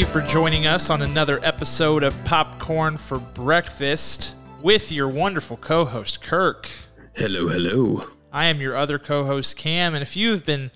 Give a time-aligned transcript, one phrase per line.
[0.00, 5.84] you for joining us on another episode of Popcorn for Breakfast with your wonderful co
[5.84, 6.70] host, Kirk.
[7.12, 8.06] Hello, hello.
[8.32, 10.70] I am your other co host, Cam, and if you've been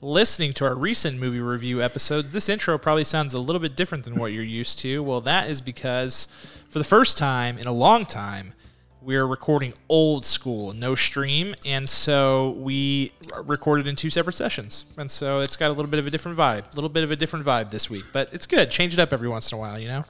[0.00, 4.04] listening to our recent movie review episodes, this intro probably sounds a little bit different
[4.04, 5.02] than what you're used to.
[5.02, 6.26] Well, that is because
[6.70, 8.54] for the first time in a long time,
[9.02, 13.12] we're recording old school, no stream, and so we
[13.44, 16.36] recorded in two separate sessions, and so it's got a little bit of a different
[16.36, 18.70] vibe, a little bit of a different vibe this week, but it's good.
[18.70, 20.04] Change it up every once in a while, you know.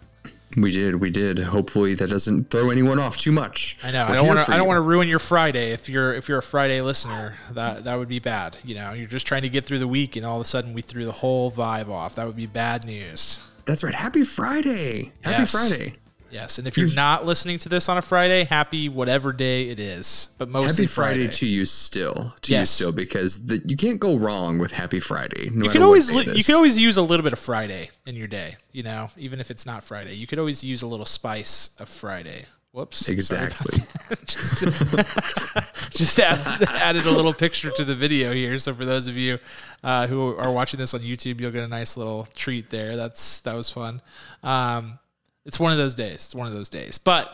[0.56, 1.38] We did, we did.
[1.38, 3.78] Hopefully that doesn't throw anyone off too much.
[3.84, 4.04] I know.
[4.06, 4.52] We're I don't want to.
[4.52, 5.70] I don't want to ruin your Friday.
[5.70, 8.56] If you're if you're a Friday listener, that that would be bad.
[8.64, 10.74] You know, you're just trying to get through the week, and all of a sudden
[10.74, 12.16] we threw the whole vibe off.
[12.16, 13.40] That would be bad news.
[13.64, 13.94] That's right.
[13.94, 15.12] Happy Friday.
[15.22, 15.52] Happy Yes.
[15.52, 15.94] Friday.
[16.30, 19.80] Yes, and if you're not listening to this on a Friday, happy whatever day it
[19.80, 21.32] is, but mostly Happy Friday, Friday.
[21.38, 22.34] to you still.
[22.42, 22.60] To Yes.
[22.80, 25.50] you still because the, you can't go wrong with Happy Friday.
[25.52, 28.14] No you can always li- you can always use a little bit of Friday in
[28.14, 28.56] your day.
[28.72, 31.88] You know, even if it's not Friday, you could always use a little spice of
[31.88, 32.44] Friday.
[32.72, 32.98] Whoops.
[33.04, 33.82] Sorry Exactly.
[34.26, 34.62] just
[35.90, 38.58] just added, added a little picture to the video here.
[38.58, 39.38] So for those of you
[39.82, 42.96] uh, who are watching this on YouTube, you'll get a nice little treat there.
[42.96, 44.00] That's that was fun.
[44.44, 44.98] Um,
[45.44, 46.14] it's one of those days.
[46.16, 46.98] It's one of those days.
[46.98, 47.30] But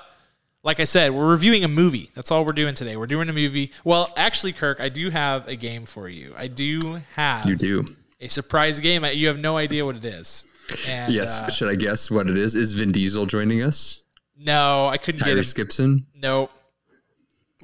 [0.63, 2.11] like I said, we're reviewing a movie.
[2.15, 2.97] That's all we're doing today.
[2.97, 3.73] We're doing a movie.
[3.85, 6.35] Well, actually, Kirk, I do have a game for you.
[6.37, 7.87] I do have You do.
[8.21, 9.05] a surprise game.
[9.05, 10.47] You have no idea what it is.
[10.89, 11.41] And, Yes.
[11.41, 12.55] uh, Should I guess what it is?
[12.57, 14.03] Is Vin Diesel joining us?
[14.39, 15.57] no, I couldn't get Tyrese it.
[15.57, 16.07] Gibson?
[16.21, 16.51] Nope.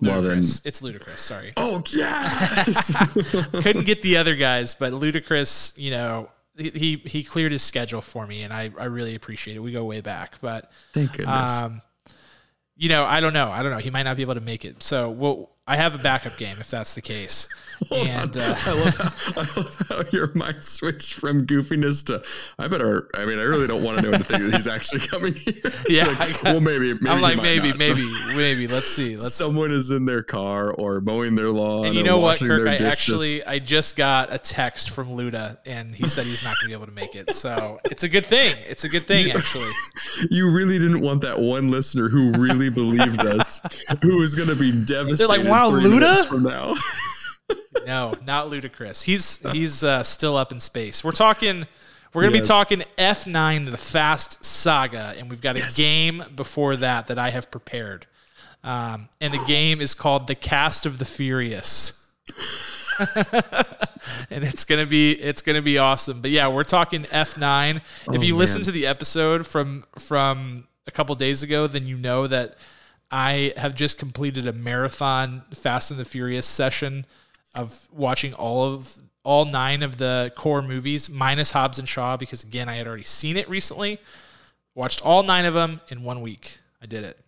[0.01, 0.63] Well, then- Ludacris.
[0.67, 1.21] it's ludicrous.
[1.21, 1.53] Sorry.
[1.57, 2.93] Oh, yes.
[3.53, 8.27] couldn't get the other guys, but Ludacris, you know, he he, cleared his schedule for
[8.27, 9.61] me, and I, I really appreciate it.
[9.61, 11.51] We go way back, but Thank goodness.
[11.51, 11.83] um,
[12.77, 13.79] you know, I don't know, I don't know.
[13.79, 15.51] He might not be able to make it, so we'll.
[15.67, 17.49] I have a backup game if that's the case.
[17.93, 22.23] and uh, I love, how, I love how your mind switched from goofiness to
[22.59, 23.09] I better.
[23.15, 25.55] I mean, I really don't want to know anything that he's actually coming here.
[25.65, 26.93] It's Yeah, like, got- well, maybe.
[26.95, 27.79] maybe I'm like maybe, not.
[27.79, 28.69] maybe, maybe.
[28.69, 29.17] Let's see.
[29.17, 29.35] Let's.
[29.35, 31.87] Someone is in their car or mowing their lawn.
[31.87, 32.69] and you know what, Kirk?
[32.69, 36.65] I actually I just got a text from Luda, and he said he's not going
[36.65, 37.35] to be able to make it.
[37.35, 38.55] So it's a good thing.
[38.69, 39.71] It's a good thing, actually.
[40.31, 43.61] You really didn't want that one listener who really believed us,
[44.03, 45.52] who was going to be devastated.
[45.53, 46.75] "Wow, Luda?" from now.
[47.87, 49.03] No, not Ludacris.
[49.03, 51.03] He's he's uh, still up in space.
[51.03, 51.67] We're talking.
[52.15, 52.43] We're gonna Yes.
[52.43, 55.77] be talking F9, the Fast Saga, and we've got a Yes.
[55.77, 58.07] game before that that I have prepared.
[58.63, 62.07] Um, and the game is called The Cast of the Furious.
[64.31, 66.21] and it's gonna be it's gonna be awesome.
[66.21, 67.77] But yeah, we're talking F9.
[67.77, 71.97] if Oh, you listen to the episode from from a couple days ago, then you
[71.97, 72.57] know that
[73.13, 77.05] I have just completed a marathon Fast and the Furious session
[77.55, 82.43] of watching all of all nine of the core movies minus Hobbs and Shaw because
[82.43, 83.99] again I had already seen it recently.
[84.75, 86.59] Watched all nine of them in one week.
[86.81, 87.21] I did it.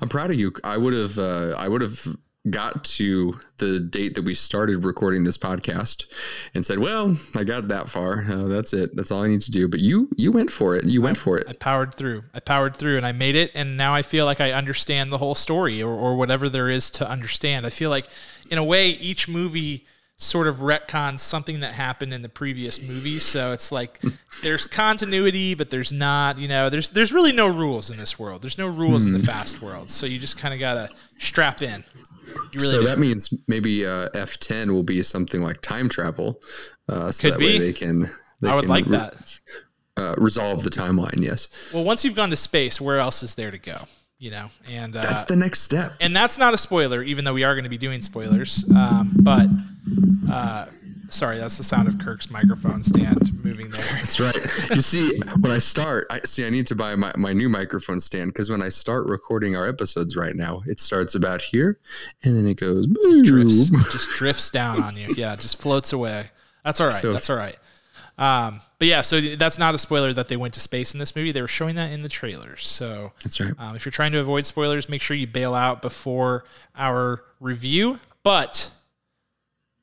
[0.00, 0.52] I'm proud of you.
[0.62, 1.18] I would have.
[1.18, 2.16] Uh, I would have
[2.50, 6.04] got to the date that we started recording this podcast
[6.54, 8.24] and said, "Well, I got that far.
[8.30, 8.94] Uh, that's it.
[8.94, 10.84] That's all I need to do." But you, you went for it.
[10.84, 11.46] You went for it.
[11.48, 12.24] I powered through.
[12.34, 13.50] I powered through and I made it.
[13.54, 16.90] And now I feel like I understand the whole story or, or whatever there is
[16.92, 17.66] to understand.
[17.66, 18.06] I feel like,
[18.50, 23.18] in a way, each movie sort of retcons something that happened in the previous movie.
[23.18, 24.00] So it's like
[24.42, 28.42] there's continuity, but there's not, you know, there's there's really no rules in this world.
[28.42, 29.90] There's no rules in the fast world.
[29.90, 31.84] So you just kind of got to strap in.
[32.54, 32.86] Really so do.
[32.86, 36.40] that means maybe uh, F10 will be something like time travel.
[36.88, 37.46] Uh, so Could that be.
[37.46, 38.10] way they can.
[38.40, 39.40] They I would can like re- that.
[39.96, 41.20] Uh, resolve the timeline.
[41.20, 43.78] Yes, Well, once you've gone to space, where else is there to go?
[44.18, 45.92] You know, and uh, that's the next step.
[46.00, 48.64] and that's not a spoiler, even though we are going to be doing spoilers.
[48.74, 49.46] Um, but
[50.30, 50.66] uh,
[51.14, 53.84] sorry, that's the sound of Kirk's microphone stand moving there.
[53.92, 54.36] That's right.
[54.74, 58.00] You see, when I start, I see I need to buy my, my new microphone
[58.00, 61.78] stand because when I start recording our episodes right now, it starts about here
[62.22, 62.86] and then it goes
[63.22, 65.14] drifts, it just drifts down on you.
[65.16, 66.30] Yeah, just floats away.
[66.64, 66.94] That's all right.
[66.96, 67.56] So- that's all right.
[68.16, 71.16] Um, but yeah, so that's not a spoiler that they went to space in this
[71.16, 71.32] movie.
[71.32, 72.64] They were showing that in the trailers.
[72.64, 73.52] So That's right.
[73.58, 76.44] Um, if you're trying to avoid spoilers, make sure you bail out before
[76.76, 77.98] our review.
[78.22, 78.70] But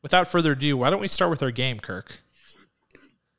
[0.02, 2.22] without further ado, why don't we start with our game, Kirk?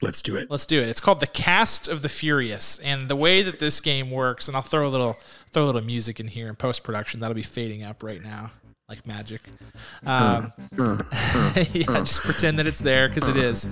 [0.00, 0.50] Let's do it.
[0.50, 0.88] Let's do it.
[0.88, 4.56] It's called the Cast of the Furious, and the way that this game works, and
[4.56, 5.17] I'll throw a little
[5.53, 7.20] throw a little music in here in post production.
[7.20, 8.50] That'll be fading up right now,
[8.88, 9.40] like magic.
[10.06, 10.43] Uh,
[10.79, 13.67] uh, um, uh, yeah, just pretend that it's there because it is.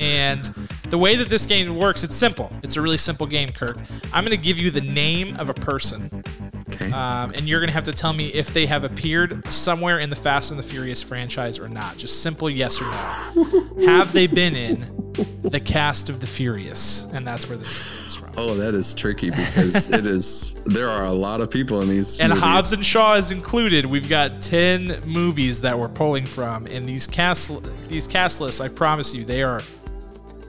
[0.00, 0.42] And
[0.90, 2.50] the way that this game works, it's simple.
[2.62, 3.78] It's a really simple game, Kirk.
[4.12, 6.24] I'm going to give you the name of a person,
[6.70, 6.90] Okay.
[6.90, 10.10] um, and you're going to have to tell me if they have appeared somewhere in
[10.10, 11.96] the Fast and the Furious franchise or not.
[11.96, 13.86] Just simple yes or no.
[13.86, 15.12] have they been in
[15.42, 17.04] the cast of the Furious?
[17.12, 18.03] And that's where the name comes from.
[18.36, 20.54] Oh, that is tricky because it is.
[20.64, 22.18] There are a lot of people in these.
[22.20, 22.42] And movies.
[22.44, 23.86] Hobbs and Shaw is included.
[23.86, 27.50] We've got ten movies that we're pulling from, and these cast
[27.88, 28.60] these cast lists.
[28.60, 29.62] I promise you, they are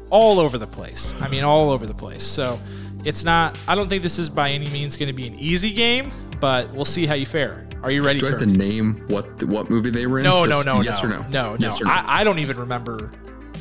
[0.09, 1.13] all over the place.
[1.21, 2.23] I mean, all over the place.
[2.23, 2.59] So
[3.03, 3.57] it's not.
[3.67, 6.71] I don't think this is by any means going to be an easy game, but
[6.73, 7.67] we'll see how you fare.
[7.83, 8.19] Are you ready?
[8.19, 8.47] Do I have Kirk?
[8.49, 10.23] to name what what movie they were in?
[10.23, 11.21] No, no, no, Yes no, or no?
[11.29, 11.57] no, no.
[11.59, 11.91] Yes or no?
[11.91, 13.11] I, I don't even remember.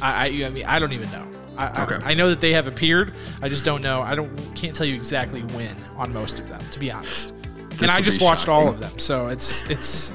[0.04, 1.26] I, I, I mean, I don't even know.
[1.56, 1.98] I, I- Okay.
[2.04, 3.14] I, know that they have appeared.
[3.42, 4.02] I just don't know.
[4.02, 7.30] I don't can't tell you exactly when on most of them, to be honest.
[7.80, 10.10] and I just watched all of them, so it's it's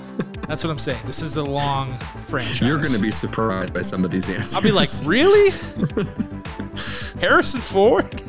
[0.47, 0.99] that's what I'm saying.
[1.05, 1.97] This is a long
[2.27, 2.61] franchise.
[2.61, 4.55] You're going to be surprised by some of these answers.
[4.55, 5.51] I'll be like, really?
[7.21, 8.21] Harrison Ford?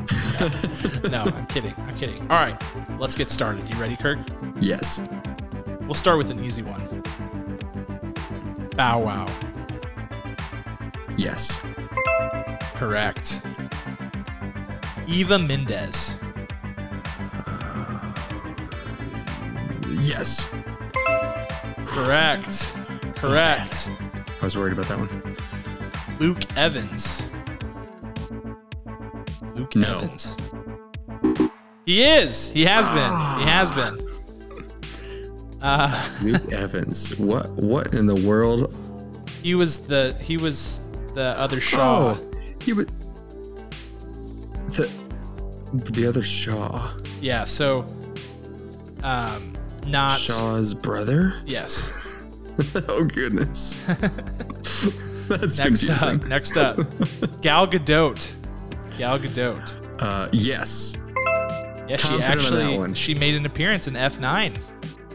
[1.10, 1.74] no, I'm kidding.
[1.78, 2.20] I'm kidding.
[2.22, 2.60] All right,
[2.98, 3.68] let's get started.
[3.72, 4.18] You ready, Kirk?
[4.60, 5.00] yes.
[5.82, 7.02] We'll start with an easy one.
[8.76, 9.26] Bow Wow.
[11.20, 11.60] Yes.
[12.76, 13.42] Correct.
[15.06, 16.16] Eva Mendes.
[20.00, 20.48] Yes.
[21.86, 22.74] Correct.
[23.16, 23.90] Correct.
[24.40, 25.36] I was worried about that one.
[26.18, 27.26] Luke Evans.
[29.54, 29.98] Luke No.
[29.98, 30.36] Evans.
[31.84, 32.50] He is.
[32.50, 33.40] He has been.
[33.40, 35.60] He has been.
[35.60, 37.14] Uh, Luke Evans.
[37.18, 38.74] What what in the world?
[39.42, 42.16] he was the he was the other Shaw.
[42.16, 42.30] Oh,
[42.62, 42.86] he was
[44.68, 44.88] the
[45.92, 46.90] the other Shaw.
[47.20, 47.44] Yeah.
[47.44, 47.84] So,
[49.02, 49.52] um,
[49.86, 51.34] not Shaw's brother.
[51.44, 52.16] yes.
[52.88, 53.74] oh goodness.
[55.28, 56.20] That's Next confusing.
[56.20, 56.26] up.
[56.26, 56.76] Next up.
[57.40, 58.98] Gal Gadot.
[58.98, 60.02] Gal Gadot.
[60.02, 60.96] Uh, yes.
[61.88, 64.58] Yeah, she Confident actually she made an appearance in F9.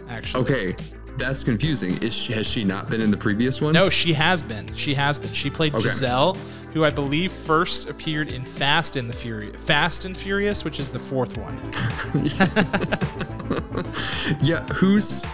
[0.10, 0.44] Actually.
[0.44, 0.76] Okay,
[1.18, 2.02] that's confusing.
[2.04, 3.74] Is she, has she not been in the previous ones?
[3.74, 4.74] No, she has been.
[4.76, 5.34] She has been.
[5.34, 5.84] She played Okay.
[5.84, 6.34] Giselle,
[6.74, 10.92] who I believe first appeared in Fast and the Furious, Fast and Furious, which is
[10.92, 11.60] the fourth one.
[14.42, 15.26] Yeah, who's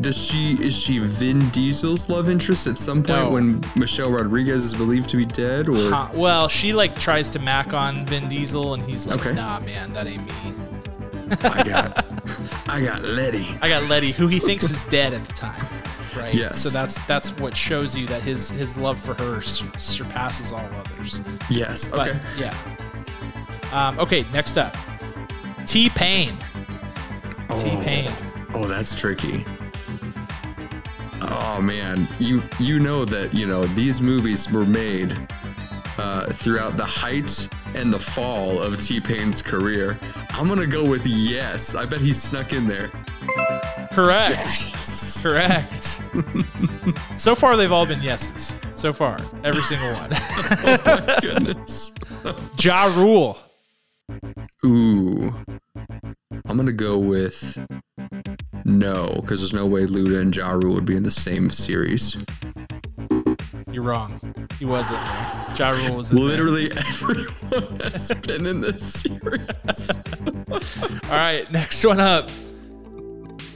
[0.00, 3.30] does she is she Vin Diesel's love interest at some point No.
[3.30, 7.38] when Michelle Rodriguez is believed to be dead or Uh, well, she like tries to
[7.38, 9.34] mac on Vin Diesel, and he's like, Okay.
[9.34, 10.32] "Nah, man, that ain't me."
[11.42, 11.99] I got
[12.72, 13.46] I got Letty.
[13.62, 15.64] I got Letty, who he thinks is dead at the time,
[16.16, 16.32] right?
[16.34, 16.60] Yes.
[16.60, 20.64] So that's that's what shows you that his his love for her sur- surpasses all
[20.74, 21.22] others.
[21.48, 21.88] Yes.
[21.88, 22.20] But Okay.
[22.38, 22.54] yeah.
[23.72, 24.76] Um, okay, next up,
[25.66, 26.36] T Pain.
[27.58, 28.10] T Pain.
[28.54, 29.44] Oh, that's tricky.
[31.22, 35.16] Oh man, you you know that you know these movies were made
[35.98, 39.98] uh, throughout the height and the fall of T Pain's career.
[40.30, 41.74] I'm gonna go with yes.
[41.74, 42.90] I bet he snuck in there.
[43.92, 44.50] Correct.
[45.22, 46.02] Correct.
[47.16, 48.56] so far, they've all been yeses.
[48.74, 50.10] So far, every single one.
[50.12, 51.92] Oh goodness.
[52.58, 53.38] ja Rule.
[54.64, 55.34] Ooh.
[56.46, 57.60] I'm gonna go with
[58.64, 62.16] no, because there's no way Luda and Ja Rule would be in the same series.
[63.70, 64.20] You're wrong.
[64.58, 64.98] He wasn't.
[65.60, 66.18] Ja Rule was there.
[66.18, 69.90] Literally everyone has been in this series.
[70.50, 72.28] All right, next one up.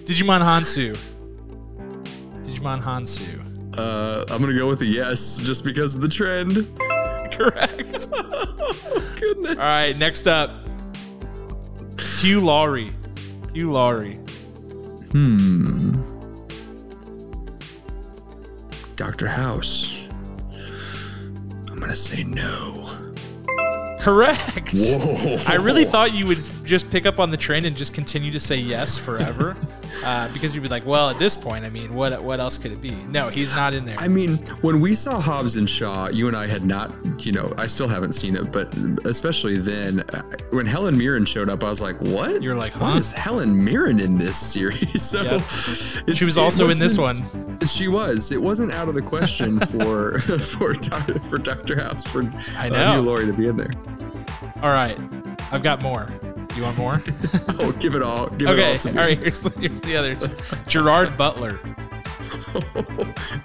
[0.05, 0.95] Djimon Hounsou.
[2.43, 3.41] Djimon Hounsou.
[3.79, 6.69] Uh, I'm gonna go with a yes, just because of the trend.
[7.33, 8.09] Correct.
[8.97, 9.59] Oh goodness.
[9.59, 10.51] All right, next up.
[11.99, 12.91] Hugh Laurie.
[13.55, 14.17] Hugh Laurie.
[15.13, 15.93] Hmm.
[18.97, 19.94] Doctor House.
[21.85, 22.89] I'm gonna say no.
[24.01, 24.71] Correct.
[24.73, 25.37] Whoa.
[25.47, 28.41] I really thought you would just pick up on the trend and just continue to
[28.41, 29.57] say yes forever,
[30.05, 32.73] uh, because you'd be like, well, at this point, I mean, what what else could
[32.73, 32.95] it be?
[33.09, 33.97] No, he's not in there.
[33.99, 37.53] I mean, when we saw Hobbs and Shaw, you and I had not, you know,
[37.59, 41.69] I still haven't seen it, but especially then, uh, when Helen Mirren showed up, I
[41.69, 42.43] was like, what?
[42.43, 45.03] You're like, Why is Helen Mirren in this series?
[45.15, 45.41] So Yep.
[46.17, 48.33] She was also in this wasn't- She was.
[48.33, 52.23] It wasn't out of the question for for Doctor for Doctor House for
[52.57, 52.93] I uh, know.
[52.95, 53.71] Hugh Laurie to be in there.
[54.63, 54.99] All right,
[55.53, 56.09] I've got more.
[56.57, 57.03] You want more?
[57.57, 58.29] Oh, give it all.
[58.31, 58.73] Give it okay.
[58.73, 59.01] all to All me.
[59.01, 59.19] right.
[59.19, 60.29] Here's the, here's the others.
[60.67, 61.59] Gerard Butler.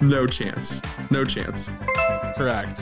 [0.00, 0.82] no chance.
[1.10, 1.70] No chance.
[2.36, 2.80] Correct.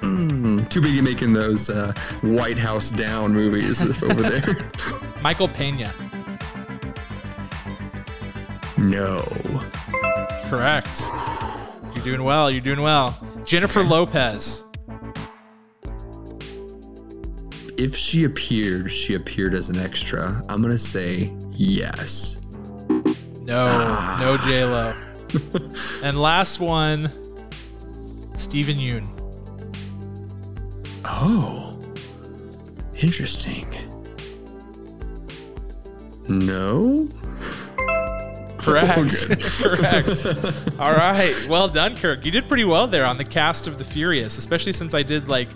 [0.00, 1.92] Mm, too busy making those uh,
[2.22, 4.56] White House down movies over there.
[5.20, 5.92] Michael Pena.
[8.78, 9.20] no.
[10.48, 11.02] Correct.
[11.94, 12.50] You're doing well.
[12.50, 13.18] You're doing well.
[13.44, 14.64] Jennifer Lopez.
[17.78, 20.42] If she appeared, she appeared as an extra.
[20.48, 22.44] I'm gonna say yes.
[23.42, 23.66] No,
[24.18, 24.44] no ah.
[24.44, 24.92] J Lo.
[26.02, 27.08] and last one,
[28.34, 29.06] Steven Yeun.
[31.04, 31.80] Oh,
[33.00, 33.72] interesting.
[36.28, 37.08] No.
[38.58, 38.98] Correct.
[38.98, 39.04] Oh,
[39.62, 40.26] Correct.
[40.80, 41.46] All right.
[41.48, 42.24] Well done, Kirk.
[42.24, 45.28] You did pretty well there on the cast of The Furious, especially since I did
[45.28, 45.48] like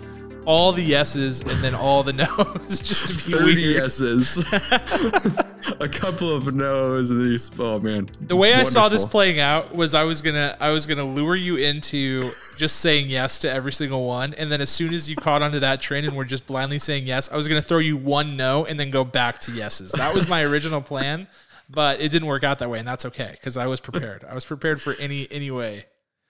[0.45, 3.75] all the yeses and then all the no's just to be 30 weird.
[3.75, 4.37] yeses.
[5.79, 8.09] a couple of no's and then you oh man.
[8.21, 11.35] The way I saw this playing out was I was gonna I was gonna lure
[11.35, 15.15] you into just saying yes to every single one, and then as soon as you
[15.15, 17.97] caught onto that train and were just blindly saying yes, I was gonna throw you
[17.97, 19.91] one no and then go back to yeses.
[19.93, 21.27] That was my original plan,
[21.69, 24.23] but it didn't work out that way, and that's okay because I was prepared.
[24.23, 25.85] I was prepared for any any way.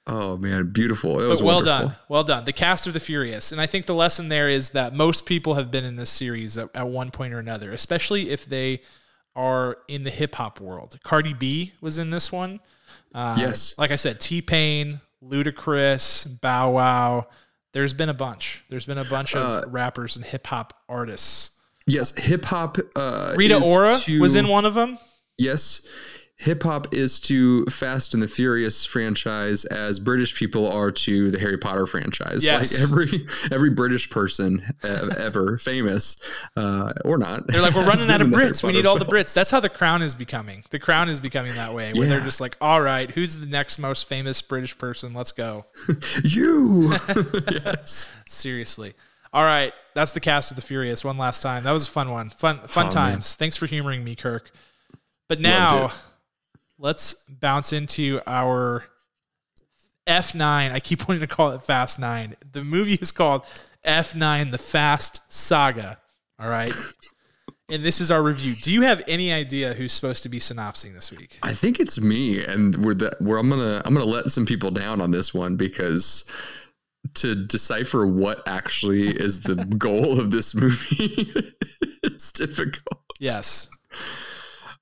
[0.05, 1.19] Oh man, beautiful.
[1.19, 1.87] It But was well wonderful.
[1.89, 2.43] done, well done.
[2.45, 5.53] The cast of the Furious, and I think the lesson there is that most people
[5.53, 8.81] have been in this series at, at one point or another, especially if they
[9.35, 10.99] are in the hip hop world.
[11.03, 12.59] Cardi B was in this one.
[13.15, 13.75] Uh, Yes.
[13.77, 17.27] like I said, T Pain, Ludacris, Bow Wow.
[17.71, 18.63] There's been a bunch.
[18.69, 21.51] There's been a bunch of Uh, rappers and hip hop artists.
[21.87, 24.97] Yes, hip hop uh Rita Ora to- was in one of them.
[25.37, 25.85] Yes.
[26.43, 31.39] Hip hop is to Fast and the Furious franchise as British people are to the
[31.39, 32.43] Harry Potter franchise.
[32.43, 32.73] Yes.
[32.73, 36.17] Like every every British person uh, ever famous
[36.57, 37.47] uh, or not.
[37.47, 38.61] They're like, we're running out of in the Harry Brits.
[38.61, 39.05] We need all the.
[39.05, 39.33] Brits.
[39.33, 40.65] That's how the crown is becoming.
[40.69, 43.79] The crown is becoming that way, where they're just like, all right, who's the next
[43.79, 45.13] most famous British person?
[45.13, 45.65] Let's go.
[46.25, 46.93] you.
[47.51, 48.11] yes.
[48.27, 48.95] Seriously.
[49.31, 51.05] All right, that's the cast of the Furious.
[51.05, 51.63] One last time.
[51.63, 52.29] That was a fun one.
[52.31, 52.91] Fun, fun Oh, man.
[52.91, 53.35] times.
[53.35, 54.51] Thanks for humoring me, Kirk.
[55.29, 55.91] But now.
[56.83, 58.83] Let's bounce into our
[60.05, 60.71] F9.
[60.71, 62.35] I keep wanting to call it Fast Nine.
[62.51, 63.45] The movie is called
[63.85, 65.97] F9: The Fast Saga.
[66.39, 66.71] All right.
[67.71, 68.53] And this is our review.
[68.55, 71.39] Do you have any idea who's supposed to be synopsing this week?
[71.41, 74.69] I think it's me, and we're that where I'm gonna I'm gonna let some people
[74.69, 76.25] down on this one because
[77.15, 81.31] to decipher what actually is the goal of this movie
[82.03, 82.99] it's difficult.
[83.19, 83.69] Yes.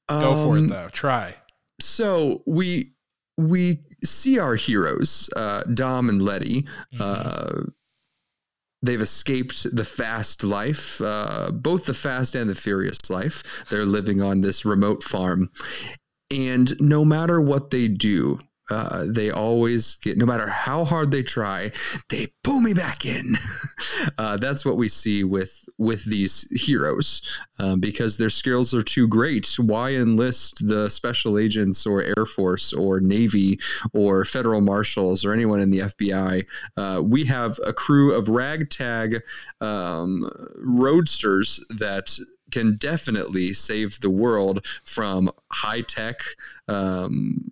[0.10, 0.90] Go for it Um, though.
[0.92, 1.36] Try.
[1.82, 2.94] So we
[3.38, 6.66] we see our heroes, uh, Dom and Letty.
[7.00, 7.64] Uh,
[8.82, 13.66] they've escaped the fast life, uh, both the fast and the furious life.
[13.70, 15.50] They're living on this remote farm,
[16.30, 18.40] and no matter what they do.
[18.72, 21.70] Uh, they always get, no matter how hard they try,
[22.10, 23.36] they pull me back in.
[24.18, 27.22] uh, that's what we see with with these heroes
[27.60, 29.60] um, because their skills are too great.
[29.60, 33.60] Why enlist the special agents or Air Force or Navy
[33.94, 36.46] or federal marshals or anyone in the FBI?
[36.78, 39.22] Uh, we have a crew of ragtag
[39.60, 42.18] um, roadsters that
[42.52, 46.22] can definitely save the world from high tech
[46.68, 47.44] um,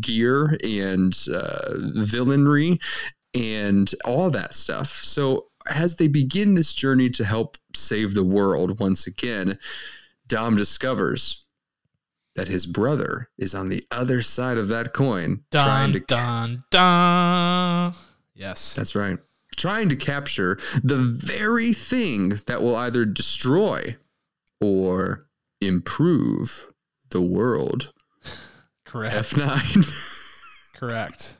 [0.00, 2.80] gear and uh, villainry
[3.34, 4.88] and all that stuff.
[4.88, 9.58] So as they begin this journey to help save the world once again,
[10.26, 11.44] Dom discovers
[12.34, 17.92] that his brother is on the other side of that coin, trying to dun, dun.
[18.34, 18.74] Yes.
[18.74, 19.18] that's right.
[19.56, 23.96] Trying to capture the very thing that will either destroy
[24.60, 25.26] or
[25.60, 26.72] improve
[27.10, 27.92] the world.
[28.92, 29.14] Correct.
[29.14, 30.74] F9.
[30.76, 31.36] Correct.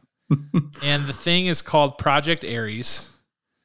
[0.82, 3.10] and the thing is called Project Ares.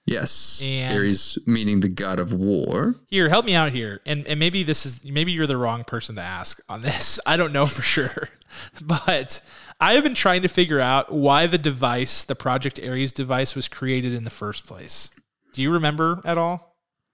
[0.06, 0.62] yes.
[0.66, 2.96] And- Ares meaning the god of war.
[3.08, 4.02] Here, help me out here.
[4.06, 7.20] And and maybe this is maybe you're the wrong person to ask on this.
[7.28, 8.30] I don't know for sure.
[8.82, 9.42] But
[9.80, 13.68] I have been trying to figure out why the device, the Project Ares device was
[13.68, 15.12] created in the first place.
[15.54, 16.67] Do you remember at all?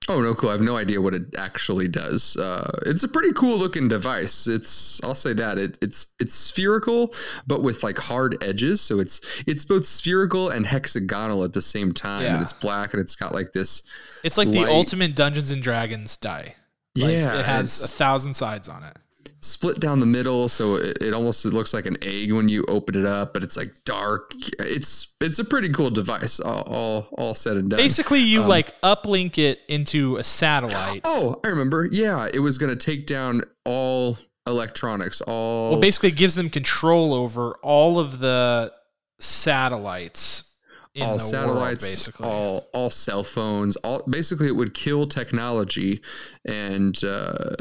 [0.10, 0.50] Oh no, cool.
[0.50, 2.36] I have no idea what it actually does.
[2.36, 4.48] Uh, it's a pretty cool looking device.
[4.48, 7.13] It's I'll say that it, it's it's spherical,
[7.48, 8.81] but with like hard edges.
[8.81, 12.24] So it's it's both spherical and hexagonal at the same time.
[12.24, 12.33] Yeah.
[12.33, 13.83] And it's black and it's got like this.
[14.24, 16.55] It's like the ultimate Dungeons and Dragons die.
[16.98, 18.98] Like, yeah, It has a thousand sides on it.
[19.43, 22.63] Split down the middle, so it, it almost it looks like an egg when you
[22.67, 24.33] open it up, but it's like dark.
[24.59, 26.39] It's it's a pretty cool device.
[26.39, 27.77] All all, all said and done.
[27.77, 31.01] Basically, you Um, like uplink it into a satellite.
[31.15, 31.85] Oh, I remember.
[31.85, 35.21] Yeah, it was going to take down all electronics.
[35.21, 38.71] All Well, basically, it gives them control over all of the
[39.19, 40.50] satellites
[40.95, 42.27] in all the satellites, world, basically.
[42.27, 46.01] all all cell phones, all basically it would kill technology
[46.45, 47.55] and uh,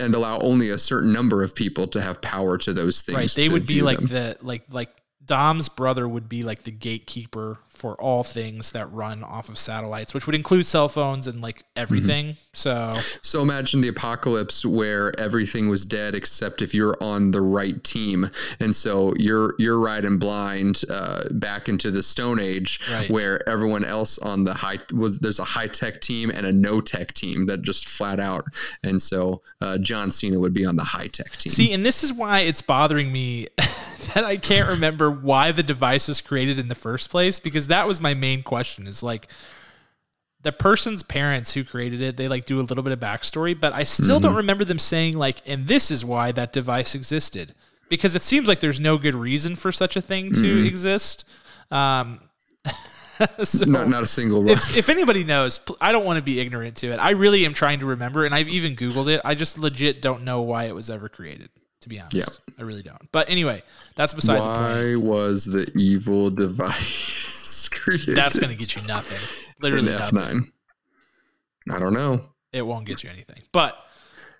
[0.00, 3.16] and allow only a certain number of people to have power to those things.
[3.16, 3.30] right.
[3.30, 4.08] They would be like them.
[4.08, 4.90] the like like
[5.30, 10.12] Dom's brother would be like the gatekeeper for all things that run off of satellites,
[10.12, 12.36] which would include cell phones and like everything.
[12.52, 12.90] So
[13.22, 18.28] So imagine the apocalypse where everything was dead except if you're on the right team,
[18.58, 23.08] and so you're you're riding blind uh, back into the Stone Age, Right.
[23.08, 26.80] where everyone else on the high was there's a high tech team and a no
[26.80, 28.44] tech team that just flat out,
[28.82, 31.52] and so uh, John Cena would be on the high tech team.
[31.52, 33.46] See, and this is why it's bothering me
[34.14, 37.86] that I can't remember why the device was created in the first place because that
[37.86, 39.28] was my main question is like
[40.42, 43.72] the person's parents who created it, they like do a little bit of backstory, but
[43.74, 44.26] I still Mm-hmm.
[44.26, 47.54] don't remember them saying like, and this is why that device existed.
[47.90, 50.66] Because it seems like there's no good reason for such a thing to Mm-hmm.
[50.66, 51.24] exist.
[51.70, 52.20] Um,
[53.44, 54.48] so not not a single.
[54.48, 56.96] if, if anybody knows, I don't want to be ignorant to it.
[56.98, 59.20] I really am trying to remember, and I've even Googled it.
[59.24, 61.50] I just legit don't know why it was ever created,
[61.80, 62.14] to be honest.
[62.14, 62.54] Yeah.
[62.58, 63.10] I really don't.
[63.12, 63.62] But anyway,
[63.94, 65.02] that's beside the point.
[65.02, 68.16] why was the evil device created?
[68.16, 69.18] That's going to get you nothing.
[69.62, 70.52] Literally F nothing.
[71.70, 72.20] I don't know.
[72.52, 73.42] It won't get you anything.
[73.52, 73.76] But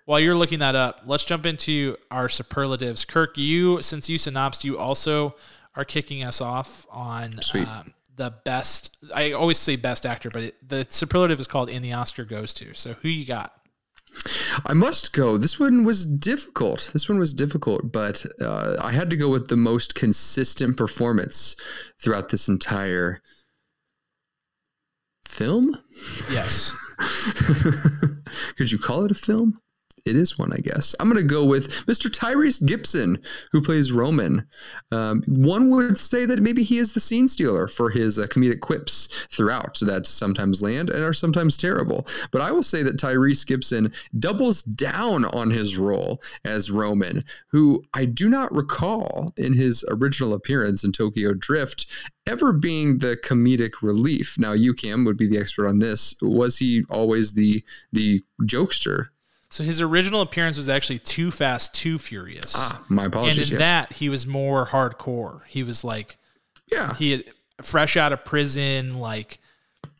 [0.05, 3.05] while you're looking that up, let's jump into our superlatives.
[3.05, 5.35] Kirk, you, since you synopsed, you also
[5.75, 8.97] are kicking us off on um, the best.
[9.15, 12.53] I always say best actor, but it, the superlative is called in the Oscar goes
[12.55, 12.73] to.
[12.73, 13.53] So who you got?
[14.65, 15.37] I must go.
[15.37, 16.89] This one was difficult.
[16.93, 21.55] This one was difficult, but uh, I had to go with the most consistent performance
[22.01, 23.21] throughout this entire
[25.27, 25.75] film.
[26.31, 26.75] Yes.
[28.57, 29.59] Could you call it a film?
[30.05, 30.95] It is one, I guess.
[30.99, 32.09] I'm going to go with Mr.
[32.09, 34.47] Tyrese Gibson, who plays Roman.
[34.91, 38.61] Um, one would say that maybe he is the scene stealer for his uh, comedic
[38.61, 42.07] quips throughout that sometimes land and are sometimes terrible.
[42.31, 47.83] But I will say that Tyrese Gibson doubles down on his role as Roman, who
[47.93, 51.85] I do not recall in his original appearance in Tokyo Drift
[52.27, 54.37] ever being the comedic relief.
[54.37, 56.15] Now, you Cam would be the expert on this.
[56.21, 59.07] Was he always the the jokester?
[59.51, 62.53] So his original appearance was actually Too Fast, Too Furious.
[62.55, 63.37] Ah, my apologies.
[63.37, 63.59] and in yes.
[63.59, 65.41] that, he was more hardcore.
[65.45, 66.17] He was like,
[66.71, 67.25] yeah, he had
[67.61, 69.39] fresh out of prison, like,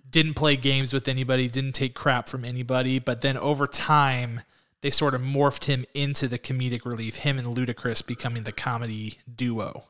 [0.09, 2.97] didn't play games with anybody, didn't take crap from anybody.
[2.97, 4.41] But then over time,
[4.79, 9.19] they sort of morphed him into the comedic relief, him and Ludacris becoming the comedy
[9.35, 9.83] duo.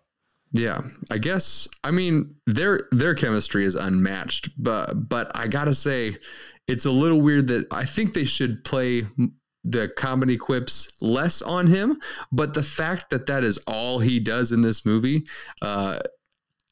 [0.52, 0.82] yeah.
[1.12, 1.68] I guess.
[1.84, 4.50] I mean, their their chemistry is unmatched.
[4.58, 6.18] But but I gotta say,
[6.68, 9.06] it's a little weird that I think they should play
[9.64, 12.00] the comedy quips less on him.
[12.32, 15.26] But the fact that that is all he does in this movie,
[15.62, 16.00] uh,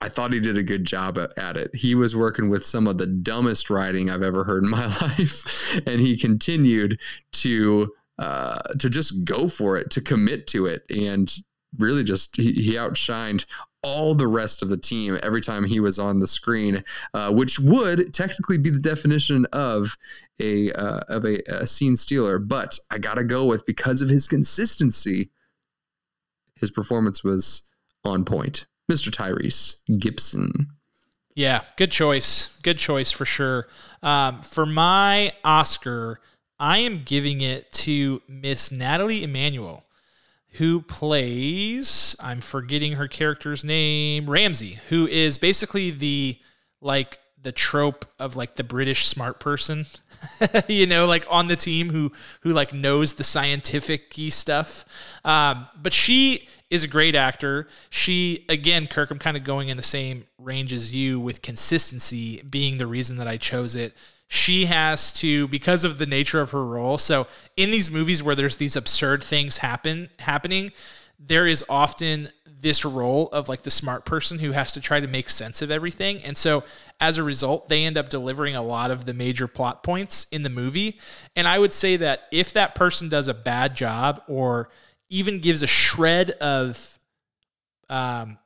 [0.02, 1.76] I thought he did a good job at, it.
[1.76, 5.78] He was working with some of the dumbest writing I've ever heard in my life,
[5.86, 7.00] and he continued
[7.34, 11.34] to uh, to just go for it, to commit to it, and
[11.78, 13.46] really just he, he outshined
[13.82, 17.60] all the rest of the team every time he was on the screen, uh, which
[17.60, 19.98] would technically be the definition of
[20.40, 22.40] a uh, of a, a scene stealer.
[22.40, 25.30] But I gotta go with because of his consistency,
[26.56, 27.70] his performance was
[28.04, 28.66] on point.
[28.90, 29.12] Mr.
[29.12, 30.68] Tyrese Gibson.
[31.36, 32.60] Yeah, good choice.
[32.64, 33.68] Good choice for sure.
[34.02, 36.20] Um, for my Oscar,
[36.60, 39.86] I am giving it to Miss Natalie Emmanuel,
[40.54, 46.40] who plays, I'm forgetting her character's name, Ramsey, who is basically the
[46.82, 49.86] like the trope of like the British smart person,
[50.68, 54.86] you know, like on the team who who like knows the scientific stuff.
[55.24, 57.68] Um, but she is a great actor.
[57.90, 62.42] She again, Kirk, I'm kind of going in the same range as you with consistency
[62.42, 63.96] being the reason that I chose it.
[64.32, 67.00] She has to because of the nature of her role.
[67.00, 67.26] So
[67.58, 70.72] in these movies where there's these absurd things happen happening,
[71.20, 72.30] there is often
[72.62, 75.72] this role of like the smart person who has to try to make sense of
[75.72, 76.22] everything.
[76.24, 76.64] And so
[77.02, 80.44] as a result, they end up delivering a lot of the major plot points in
[80.44, 81.00] the movie.
[81.36, 84.70] And I would say that if that person does a bad job or
[85.10, 87.00] even gives a shred of
[87.90, 88.38] um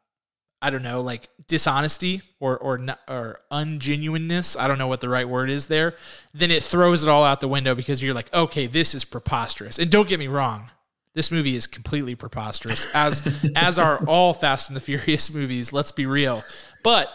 [0.63, 4.57] I don't know, like dishonesty or or or ungenuineness.
[4.57, 5.95] I don't know what the right word is there.
[6.33, 9.77] Then it throws it all out the window because you're like, okay, this is preposterous.
[9.77, 10.71] And don't get me wrong,
[11.15, 13.21] this movie is completely preposterous, as
[13.57, 15.73] as are all Fast and the Furious movies.
[15.73, 16.43] Let's be real,
[16.81, 17.09] but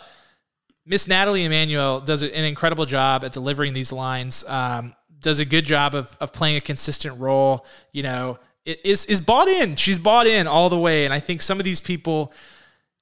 [0.84, 4.44] Miss Natalie Emmanuel does an incredible job at delivering these lines.
[4.46, 7.64] Um, does a good job of of playing a consistent role.
[7.92, 9.76] You know, it is is bought in.
[9.76, 12.34] She's bought in all the way, and I think some of these people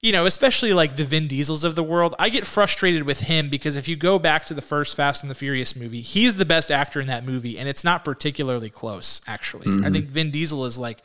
[0.03, 3.49] you know, especially like the Vin Diesels of the world, I get frustrated with him
[3.49, 6.45] because if you go back to the first Fast and the Furious movie, he's the
[6.45, 9.67] best actor in that movie, and it's not particularly close, actually.
[9.85, 11.01] I think Vin Diesel is like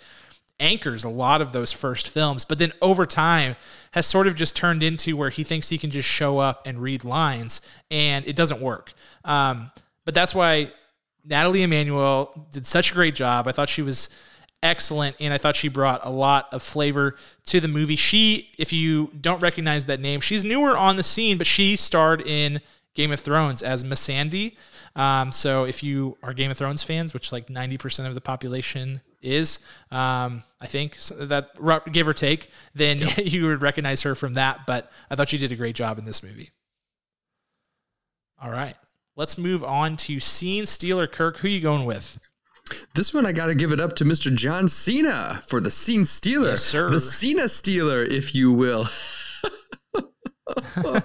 [0.60, 3.56] anchors a lot of those first films, but then over time
[3.92, 6.80] has sort of just turned into where he thinks he can just show up and
[6.80, 8.94] read lines, and it doesn't work.
[9.26, 9.72] Um,
[10.06, 10.72] but that's why
[11.26, 13.48] Natalie Emmanuel did such a great job.
[13.48, 14.10] I thought she was
[14.64, 17.96] excellent, and I thought she brought a lot of flavor to the movie.
[17.96, 22.22] She, if you don't recognize that name, she's newer on the scene, but she starred
[22.22, 22.62] in
[22.94, 24.56] Game of Thrones as Missandei.
[24.96, 29.02] Um, so if you are Game of Thrones fans, which like 90% of the population
[29.22, 29.60] is,
[29.92, 31.50] um, I think that
[31.92, 33.18] give or take, then yep.
[33.18, 34.66] you would recognize her from that.
[34.68, 36.52] But I thought she did a great job in this movie.
[38.42, 38.76] All right.
[39.16, 41.38] Let's move on to scene stealer Kirk.
[41.38, 42.20] Who you going with?
[42.96, 44.34] This one I got to give it up to Mr.
[44.34, 46.90] John Cena for the scene stealer, yes, sir.
[46.90, 48.88] the Cena stealer, if you will.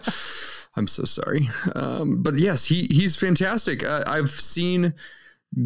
[0.77, 3.83] I'm so sorry, um, but yes, he he's fantastic.
[3.85, 4.93] Uh, I've seen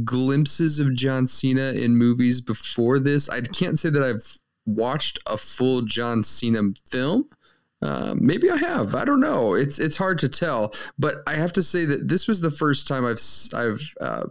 [0.04, 3.28] glimpses of John Cena in movies before this.
[3.28, 7.28] I can't say that I've watched a full John Cena film.
[7.82, 8.94] Uh, maybe I have.
[8.94, 9.54] I don't know.
[9.54, 10.74] It's it's hard to tell.
[10.98, 13.20] But I have to say that this was the first time I've
[13.54, 14.26] I've uh,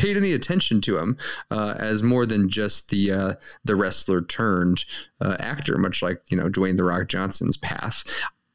[0.00, 1.18] paid any attention to him
[1.50, 3.34] uh, as more than just the uh,
[3.64, 4.84] the wrestler turned
[5.20, 8.04] uh, actor, much like you know Dwayne the Rock Johnson's path.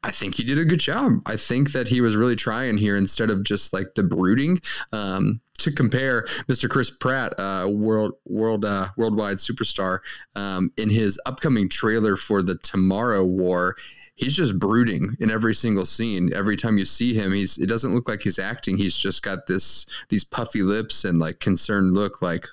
[0.02, 1.20] I think he did a good job.
[1.26, 4.60] I think that he was really trying here instead of just like the brooding.
[4.92, 6.68] Um, to compare, Mr.
[6.68, 10.00] Chris Pratt, uh, world world uh, worldwide superstar,
[10.34, 13.76] um, in his upcoming trailer for the Tomorrow War,
[14.16, 16.32] he's just brooding in every single scene.
[16.34, 18.76] Every time you see him, he's it doesn't look like he's acting.
[18.76, 22.48] He's just got this these puffy lips and like concerned look like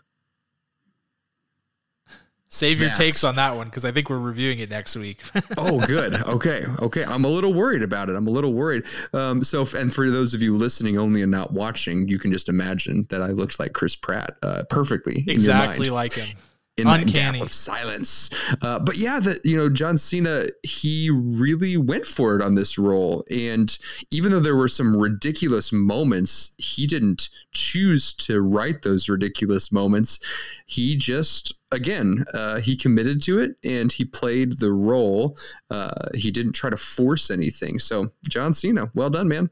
[2.50, 5.18] Save your takes on that one because I think we're reviewing it next week.
[5.58, 6.14] oh, good.
[6.14, 6.64] Okay.
[6.82, 7.04] Okay.
[7.04, 8.16] I'm a little worried about it.
[8.16, 8.84] I'm a little worried.
[9.12, 12.50] Um, so, and for those of you listening only and not watching, you can just
[12.50, 15.24] imagine that I looked like Chris Pratt uh, perfectly.
[15.28, 16.38] Exactly like him
[16.78, 17.06] in Uncanny.
[17.12, 18.30] that gap of silence.
[18.62, 22.78] Uh, but yeah, that you know, John Cena, he really went for it on this
[22.78, 23.78] role, and
[24.10, 30.20] even though there were some ridiculous moments, he didn't choose to write those ridiculous moments.
[30.66, 35.38] He just, again, uh, he committed to it, and he played the role.
[35.70, 37.78] Uh, he didn't try to force anything.
[37.80, 39.52] So, John Cena, well done, man.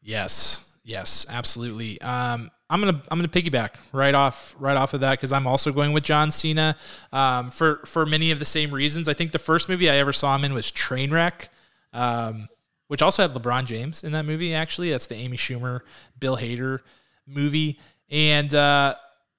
[0.00, 2.00] Yes, yes, absolutely.
[2.00, 5.70] Um, I'm gonna I'm gonna piggyback right off right off of that because I'm also
[5.72, 6.76] going with John Cena
[7.12, 9.08] um, for for many of the same reasons.
[9.08, 11.48] I think the first movie I ever saw him in was Trainwreck,
[11.92, 12.48] um,
[12.88, 14.54] which also had LeBron James in that movie.
[14.54, 15.80] Actually, that's the Amy Schumer
[16.18, 16.80] Bill Hader
[17.26, 17.78] movie,
[18.10, 18.94] and uh,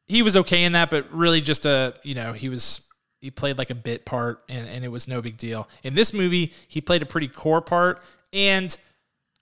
[0.07, 2.87] he was okay in that, but really just a you know he was
[3.21, 5.67] he played like a bit part and, and it was no big deal.
[5.81, 8.77] In this movie, he played a pretty core part and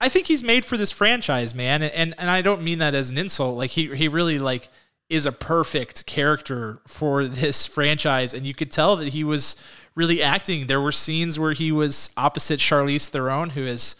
[0.03, 1.81] I think he's made for this franchise, man.
[1.81, 3.57] And and I don't mean that as an insult.
[3.57, 4.67] Like he he really like
[5.09, 9.55] is a perfect character for this franchise and you could tell that he was
[9.95, 10.67] really acting.
[10.67, 13.95] There were scenes where he was opposite Charlize Theron who is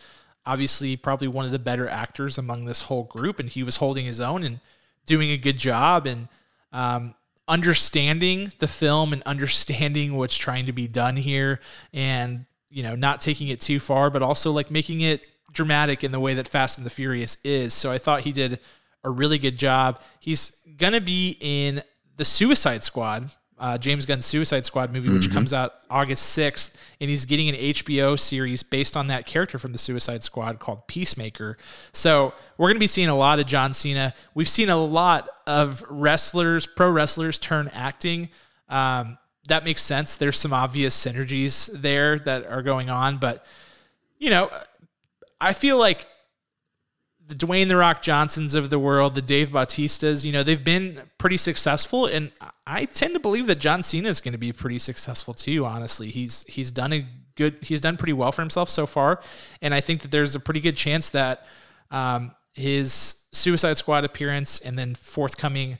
[0.45, 4.05] obviously probably one of the better actors among this whole group and he was holding
[4.05, 4.59] his own and
[5.05, 6.27] doing a good job and
[6.73, 7.15] um,
[7.47, 11.61] understanding the film and understanding what's trying to be done here
[11.93, 15.21] and you know not taking it too far but also like making it
[15.53, 17.73] dramatic in the way that Fast and the Furious is.
[17.73, 18.59] So I thought he did
[19.03, 20.01] a really good job.
[20.19, 21.83] He's gonna be in
[22.17, 25.33] the Suicide Squad, uh, James Gunn's Suicide Squad movie, which mm-hmm.
[25.33, 29.71] comes out August sixth, and he's getting an HBO series based on that character from
[29.71, 31.57] the Suicide Squad called Peacemaker.
[31.91, 34.13] So we're gonna be seeing a lot of John Cena.
[34.33, 38.29] We've seen a lot of wrestlers, pro wrestlers, turn acting.
[38.69, 40.15] Um, that makes sense.
[40.15, 43.45] There's some obvious synergies there that are going on, but
[44.17, 44.49] you know,
[45.43, 46.07] I feel like
[47.25, 51.01] the Dwayne the Rock Johnsons of the world, the Dave Bautistas, you know, they've been
[51.17, 52.31] pretty successful, and
[52.65, 55.65] I tend to believe that John Cena is going to be pretty successful too.
[55.65, 59.21] Honestly, he's he's done a good, he's done pretty well for himself so far,
[59.61, 61.45] and I think that there's a pretty good chance that
[61.91, 65.79] um, his Suicide Squad appearance and then forthcoming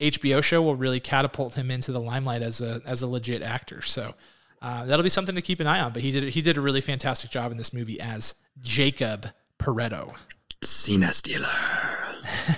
[0.00, 3.82] HBO show will really catapult him into the limelight as a as a legit actor.
[3.82, 4.14] So
[4.62, 5.92] uh, that'll be something to keep an eye on.
[5.92, 10.14] But he did he did a really fantastic job in this movie as Jacob Toretto.
[10.62, 11.48] Cena Stealer.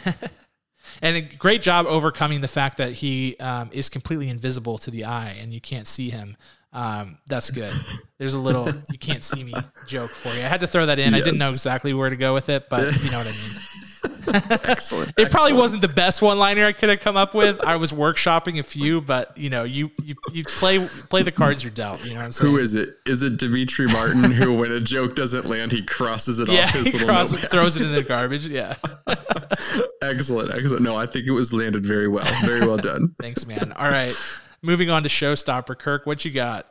[1.03, 5.05] and a great job overcoming the fact that he um, is completely invisible to the
[5.05, 6.37] eye and you can't see him.
[6.73, 7.73] Um, that's good.
[8.19, 9.55] There's a little you can't see me
[9.87, 10.41] joke for you.
[10.41, 11.13] I had to throw that in.
[11.13, 11.21] Yes.
[11.21, 13.88] I didn't know exactly where to go with it, but you know what I mean.
[14.65, 15.13] excellent.
[15.17, 17.61] it probably wasn't the best one liner I could have come up with.
[17.65, 21.63] I was workshopping a few, but you know, you you, you play play the cards
[21.63, 22.03] you're dealt.
[22.05, 22.51] You know what I'm saying?
[22.51, 22.97] Who is it?
[23.07, 26.71] Is it Demetri Martin who, when a joke doesn't land, he crosses it yeah, off
[26.71, 28.47] his he little crosses, throws it in the garbage.
[28.47, 28.77] Yeah.
[30.03, 30.83] excellent, excellent.
[30.83, 32.27] No, I think it was landed very well.
[32.45, 33.15] Very well done.
[33.21, 33.73] Thanks, man.
[33.73, 34.15] All right.
[34.63, 36.67] moving on to Showstopper, Kirk, what you got?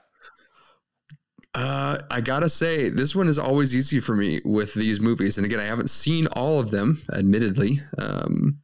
[1.54, 5.38] Uh, I gotta say, this one is always easy for me with these movies.
[5.38, 7.80] And again, I haven't seen all of them, admittedly.
[7.98, 8.60] Um,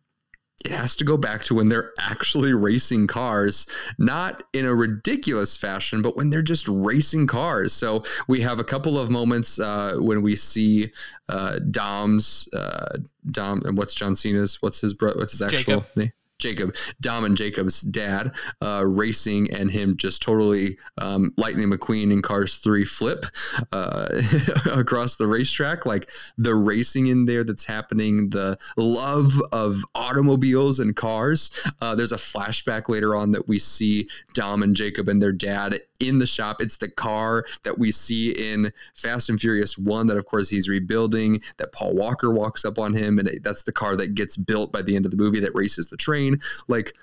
[0.64, 3.66] it has to go back to when they're actually racing cars,
[3.98, 7.74] not in a ridiculous fashion, but when they're just racing cars.
[7.74, 10.94] So we have a couple of moments uh, when we see
[11.28, 15.86] uh, Dom's uh, Dom and what's John Cena's what's his bro what's his actual Jacob.
[15.96, 16.12] name?
[16.44, 22.22] Jacob, Dom and Jacob's dad, uh, racing and him just totally um, Lightning McQueen in
[22.22, 23.26] Cars 3 flip
[23.72, 24.22] uh,
[24.72, 25.86] across the racetrack.
[25.86, 31.50] Like the racing in there that's happening, the love of automobiles and cars.
[31.80, 35.80] Uh, there's a flashback later on that we see Dom and Jacob and their dad
[36.00, 36.62] in the shop.
[36.62, 40.68] It's the car that we see in Fast and Furious 1 that, of course, he's
[40.68, 43.18] rebuilding, that Paul Walker walks up on him.
[43.18, 45.88] And that's the car that gets built by the end of the movie that races
[45.88, 46.33] the train.
[46.68, 46.94] Like,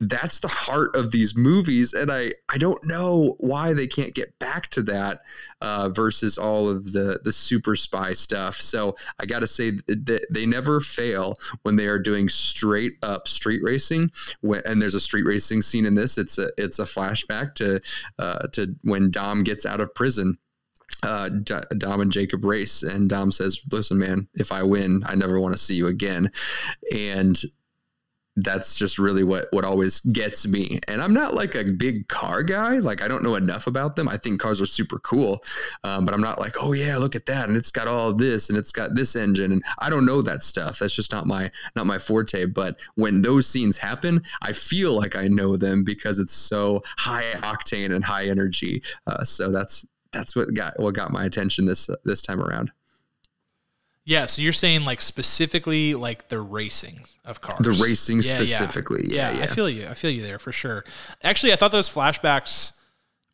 [0.00, 4.38] that's the heart of these movies and i i don't know why they can't get
[4.38, 5.22] back to that
[5.60, 8.56] uh, versus all of the the super spy stuff.
[8.56, 13.60] So i gotta say that they never fail when they are doing straight up street
[13.64, 14.10] racing.
[14.40, 17.80] When, and there's a street racing scene in this it's a it's a flashback to
[18.18, 20.38] uh, to when dom gets out of prison.
[21.02, 25.38] Uh, Dom and Jacob race, and Dom says, "Listen, man, if I win, I never
[25.38, 26.32] want to see you again."
[26.92, 27.40] And
[28.42, 30.80] that's just really what what always gets me.
[30.88, 32.78] And i'm not like a big car guy.
[32.78, 34.08] Like i don't know enough about them.
[34.08, 35.42] I think cars are super cool
[35.84, 38.48] um, but i'm not like oh yeah look at that and it's got all this
[38.48, 40.78] and it's got this engine and i don't know that stuff.
[40.78, 42.46] That's just not my not my forte.
[42.46, 47.24] But when those scenes happen i feel like i know them because it's so high
[47.42, 48.82] octane and high energy.
[49.06, 52.70] Uh, so that's that's what got what got my attention this uh, this time around
[54.08, 57.58] yeah, so you're saying like specifically like the racing of cars.
[57.60, 59.02] The racing yeah, specifically.
[59.04, 59.32] Yeah.
[59.32, 59.86] Yeah, yeah, I feel you.
[59.86, 60.86] I feel you there for sure.
[61.22, 62.72] Actually, I thought those flashbacks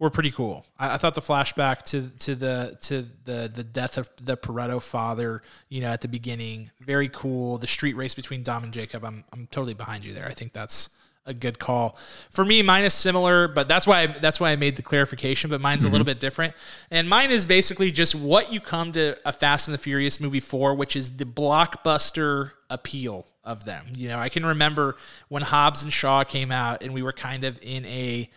[0.00, 0.66] were pretty cool.
[0.76, 4.82] I, I, thought the flashback to to the to the the death of the Toretto
[4.82, 7.56] father, you know, at the beginning, very cool.
[7.56, 10.26] The street race between Dom and Jacob, I'm I'm totally behind you there.
[10.26, 10.88] I think that's
[11.26, 11.96] a good call.
[12.30, 15.50] For me, mine is similar, but that's why I, that's why I made the clarification.
[15.50, 15.88] But mine's mm-hmm.
[15.88, 16.54] a little bit different,
[16.90, 20.40] and mine is basically just what you come to a Fast and the Furious movie
[20.40, 23.86] for, which is the blockbuster appeal of them.
[23.96, 24.96] You know, I can remember
[25.28, 28.30] when Hobbs and Shaw came out, and we were kind of in a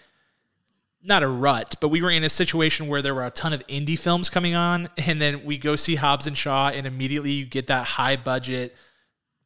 [1.03, 3.65] not a rut, but we were in a situation where there were a ton of
[3.67, 7.45] indie films coming on, and then we go see Hobbs and Shaw, and immediately you
[7.45, 8.75] get that high budget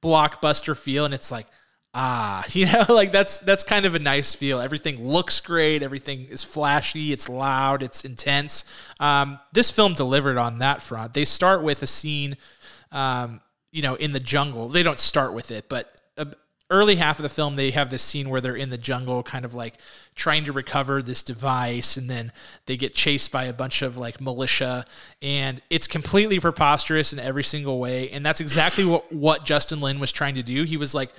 [0.02, 1.48] blockbuster feel, and it's like
[1.94, 4.60] ah, you know, like that's that's kind of a nice feel.
[4.60, 5.84] Everything looks great.
[5.84, 7.12] Everything is flashy.
[7.12, 7.84] It's loud.
[7.84, 8.66] It's intense.
[9.00, 11.14] Um, this film delivered on that front.
[11.14, 12.38] They start with a scene,
[12.92, 14.70] um, you know, in the jungle.
[14.70, 16.26] They don't start with it, but uh,
[16.70, 19.44] early half of the film they have this scene where they're in the jungle, kind
[19.44, 19.76] of like
[20.16, 22.32] trying to recover this device, and then
[22.66, 24.86] they get chased by a bunch of like militia,
[25.22, 28.10] and it's completely preposterous in every single way.
[28.10, 30.64] And that's exactly what what Justin Lin was trying to do.
[30.64, 31.12] He was like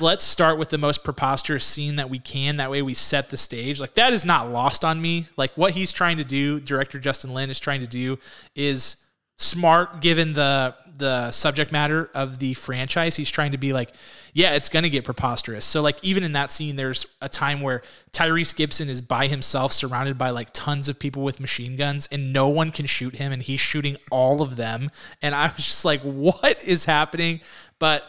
[0.00, 2.56] let's start with the most preposterous scene that we can.
[2.56, 3.80] That way we set the stage.
[3.80, 5.26] Like that is not lost on me.
[5.36, 8.18] Like what he's trying to do, director Justin Lin is trying to do
[8.54, 8.96] is
[9.38, 13.16] smart given the the subject matter of the franchise.
[13.16, 13.92] He's trying to be like,
[14.32, 15.66] yeah, it's to get preposterous.
[15.66, 19.72] So like even in that scene there's a time where Tyrese Gibson is by himself
[19.72, 23.30] surrounded by like tons of people with machine guns and no one can shoot him
[23.30, 27.40] and he's shooting all of them and I was just like what is happening?
[27.78, 28.04] But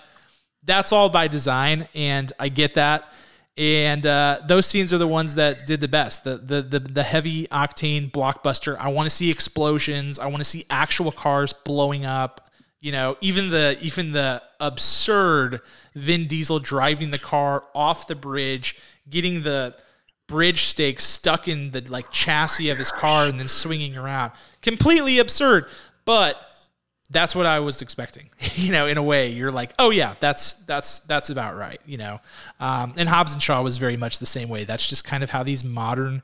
[0.67, 3.11] that's all by design, and I get that.
[3.57, 6.23] And uh, those scenes are the ones that did the best.
[6.23, 8.77] The the the, the heavy octane blockbuster.
[8.77, 10.19] I want to see explosions.
[10.19, 12.51] I want to see actual cars blowing up.
[12.79, 15.61] You know, even the even the absurd
[15.95, 18.77] Vin Diesel driving the car off the bridge,
[19.09, 19.75] getting the
[20.27, 24.33] bridge stake stuck in the like chassis of his car and then swinging around.
[24.61, 25.65] Completely absurd.
[26.05, 26.39] But
[27.09, 28.29] that's what I was expecting.
[28.55, 31.79] you know, in a way, you're like, oh yeah, that's that's that's about right.
[31.85, 32.19] You know,
[32.59, 34.63] um, and Hobbs and Shaw was very much the same way.
[34.63, 36.21] That's just kind of how these modern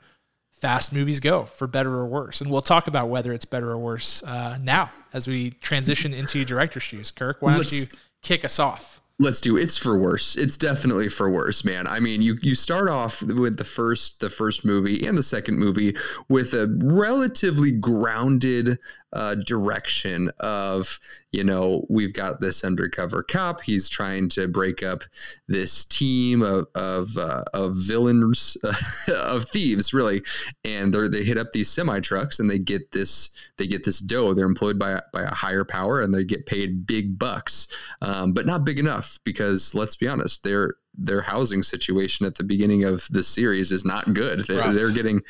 [0.52, 2.40] fast movies go, for better or worse.
[2.40, 6.46] And we'll talk about whether it's better or worse uh, now as we transition into
[6.46, 7.12] director's shoes.
[7.12, 7.86] Kirk, why don't Let's, you
[8.22, 9.02] kick us off?
[9.20, 9.58] Let's do.
[9.58, 10.36] It's for worse.
[10.36, 11.86] It's definitely for worse, man.
[11.86, 15.60] I mean, you you start off with the first the first movie and the second
[15.60, 15.96] movie
[16.30, 18.80] with a relatively grounded
[19.14, 21.00] uh, direction of
[21.32, 23.62] you know we've got this undercover cop.
[23.62, 25.04] He's trying to break up
[25.48, 28.58] this team of of, uh, of villains
[29.08, 30.24] of thieves really.
[30.66, 34.00] And they they hit up these semi trucks and they get this they get this
[34.00, 34.34] dough.
[34.34, 37.68] They're employed by by a higher power and they get paid big bucks
[38.02, 42.44] um, but not big enough because let's be honest they're their housing situation at the
[42.44, 44.42] beginning of the series is not good.
[44.42, 45.22] They're, they're getting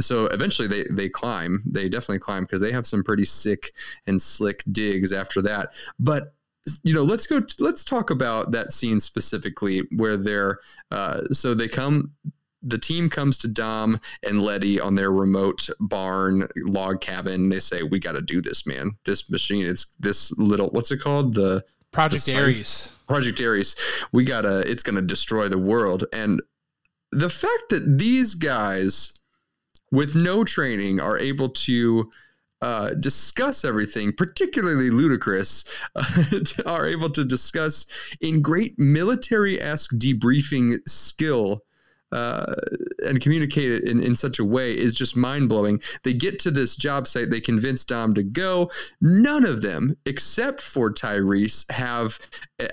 [0.00, 1.62] so eventually they they climb.
[1.66, 3.72] They definitely climb because they have some pretty sick
[4.06, 5.72] and slick digs after that.
[5.98, 6.34] But
[6.82, 7.42] you know, let's go.
[7.58, 10.60] Let's talk about that scene specifically where they're.
[10.90, 12.12] Uh, so they come.
[12.66, 17.50] The team comes to Dom and Letty on their remote barn log cabin.
[17.50, 18.92] They say, "We got to do this, man.
[19.04, 19.66] This machine.
[19.66, 20.68] It's this little.
[20.68, 21.34] What's it called?
[21.34, 21.62] The
[21.94, 22.92] Project Ares.
[23.06, 23.76] Project Ares.
[24.12, 24.68] We gotta.
[24.70, 26.04] It's gonna destroy the world.
[26.12, 26.42] And
[27.12, 29.20] the fact that these guys,
[29.92, 32.10] with no training, are able to
[32.60, 37.86] uh, discuss everything, particularly Ludacris, uh, are able to discuss
[38.20, 41.60] in great military esque debriefing skill
[42.14, 42.54] uh,
[43.04, 45.80] and communicate it in, in such a way is just mind blowing.
[46.02, 48.70] They get to this job site, they convince Dom to go.
[49.00, 52.18] None of them, except for Tyrese, have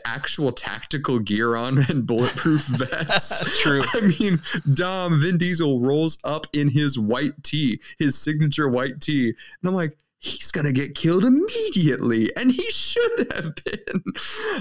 [0.06, 3.62] actual tactical gear on and bulletproof vests.
[3.62, 3.82] True.
[3.93, 4.41] I mean,
[4.73, 9.27] Dom, Vin Diesel rolls up in his white tee, his signature white tee.
[9.30, 12.34] And I'm like, he's going to get killed immediately.
[12.38, 14.03] And he should have been.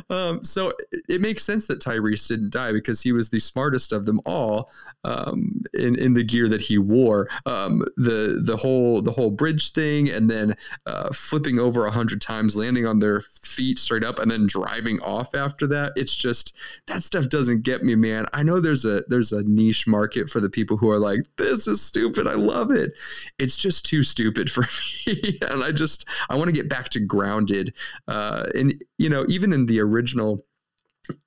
[0.09, 0.73] Um, so
[1.09, 4.71] it makes sense that Tyrese didn't die because he was the smartest of them all
[5.05, 7.29] um, in, in the gear that he wore.
[7.47, 12.21] Um, the, the whole, the whole bridge thing and then uh, flipping over a hundred
[12.21, 15.93] times, landing on their feet straight up and then driving off after that.
[15.97, 16.55] It's just,
[16.87, 18.27] that stuff doesn't get me, man.
[18.33, 21.69] I know there's a, there's a niche market for the people who are like, this
[21.69, 22.27] is stupid.
[22.27, 22.93] I love it.
[23.39, 24.63] It's just too stupid for
[25.07, 27.75] me and I just I want to get back to grounded.
[28.09, 30.43] Uh, and you know, even in the original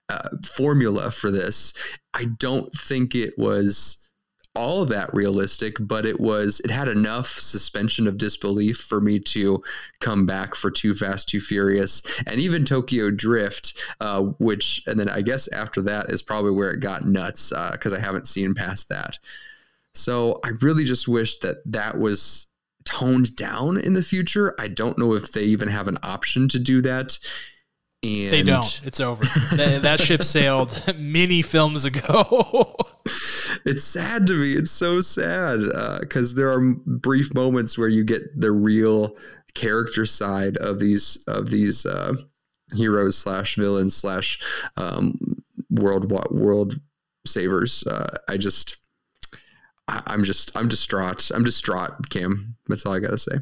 [0.10, 1.74] uh, formula for this,
[2.14, 4.04] I don't think it was
[4.56, 9.64] all that realistic, but it was it had enough suspension of disbelief for me to
[10.00, 15.10] come back for Too Fast, Too Furious, and even Tokyo Drift, uh, which and then
[15.10, 18.54] I guess after that is probably where it got nuts because uh, I haven't seen
[18.54, 19.18] past that.
[19.96, 22.48] So I really just wish that that was
[22.86, 24.56] toned down in the future.
[24.60, 27.18] I don't know if they even have an option to do that.
[28.04, 28.82] And they don't.
[28.84, 29.24] It's over.
[29.56, 32.76] that, that ship sailed many films ago.
[33.66, 34.54] it's sad to me.
[34.54, 35.60] It's so sad
[36.02, 39.16] because uh, there are brief moments where you get the real
[39.54, 42.14] character side of these of these uh,
[42.74, 44.42] heroes slash villains slash
[44.76, 45.18] um,
[45.70, 46.80] world world
[47.26, 47.86] savers.
[47.88, 48.78] Uh, I just
[49.88, 51.32] I, am just I'm distraught.
[51.34, 52.53] I'm distraught, Cam.
[52.68, 53.38] That's all I gotta say.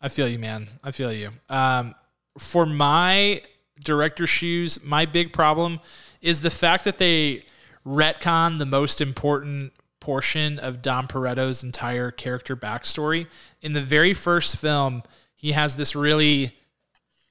[0.00, 0.68] I feel you, man.
[0.82, 1.30] I feel you.
[1.48, 1.94] Um,
[2.38, 3.42] for my
[3.82, 5.80] director shoes, my big problem
[6.22, 7.44] is the fact that they
[7.86, 13.26] retcon the most important portion of Dom Toretto's entire character backstory.
[13.60, 15.02] In the very first film,
[15.36, 16.56] he has this really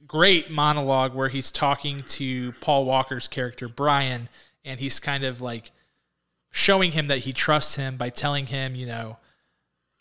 [0.06, 4.30] great monologue where he's talking to Paul Walker's character, Brian,
[4.64, 5.72] and he's kind of like
[6.52, 9.18] showing him that he trusts him by telling him, you know,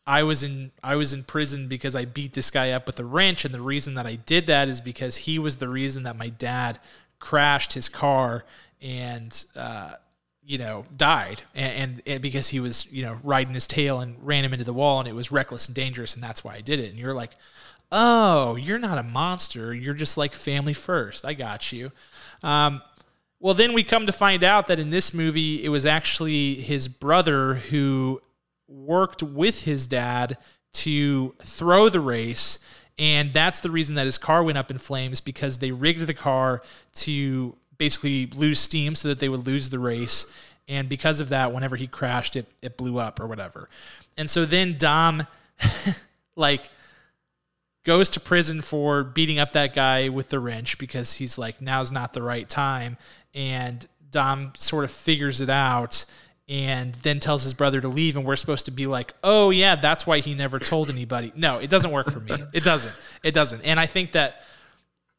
[0.08, 3.04] I was in I was in prison because I beat this guy up with a
[3.04, 6.16] wrench, and the reason that I did that is because he was the reason that
[6.16, 6.80] my dad
[7.18, 8.46] crashed his car
[8.80, 9.96] and uh,
[10.42, 14.16] you know died, and, and, and, because he was you know riding his tail and
[14.26, 16.62] ran him into the wall, and it was reckless and dangerous, and that's why I
[16.62, 16.88] did it.
[16.88, 17.32] And you're like,
[17.92, 19.74] oh, you're not a monster.
[19.74, 21.26] You're just like family first.
[21.26, 21.92] I got you.
[22.42, 22.80] Um,
[23.40, 26.88] well, then we come to find out that in this movie, it was actually his
[26.88, 28.22] brother who
[28.68, 30.36] worked with his dad
[30.74, 32.58] to throw the race.
[32.98, 36.14] And that's the reason that his car went up in flames because they rigged the
[36.14, 36.62] car
[36.96, 40.26] to basically lose steam so that they would lose the race.
[40.66, 43.68] And because of that, whenever he crashed, it, it blew up or whatever.
[44.16, 45.26] And so then Dom,
[46.36, 46.68] like,
[47.84, 51.90] goes to prison for beating up that guy with the wrench because he's like, now's
[51.90, 52.98] not the right time
[53.34, 56.04] and Dom sort of figures it out
[56.48, 59.76] and then tells his brother to leave and we're supposed to be like oh yeah
[59.76, 61.32] that's why he never told anybody.
[61.36, 62.32] No it doesn't work for me.
[62.52, 62.94] It doesn't.
[63.22, 63.62] It doesn't.
[63.62, 64.42] And i think that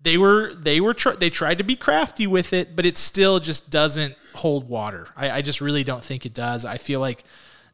[0.01, 3.39] they were they were tr- they tried to be crafty with it but it still
[3.39, 5.07] just doesn't hold water.
[5.15, 6.65] I, I just really don't think it does.
[6.65, 7.23] I feel like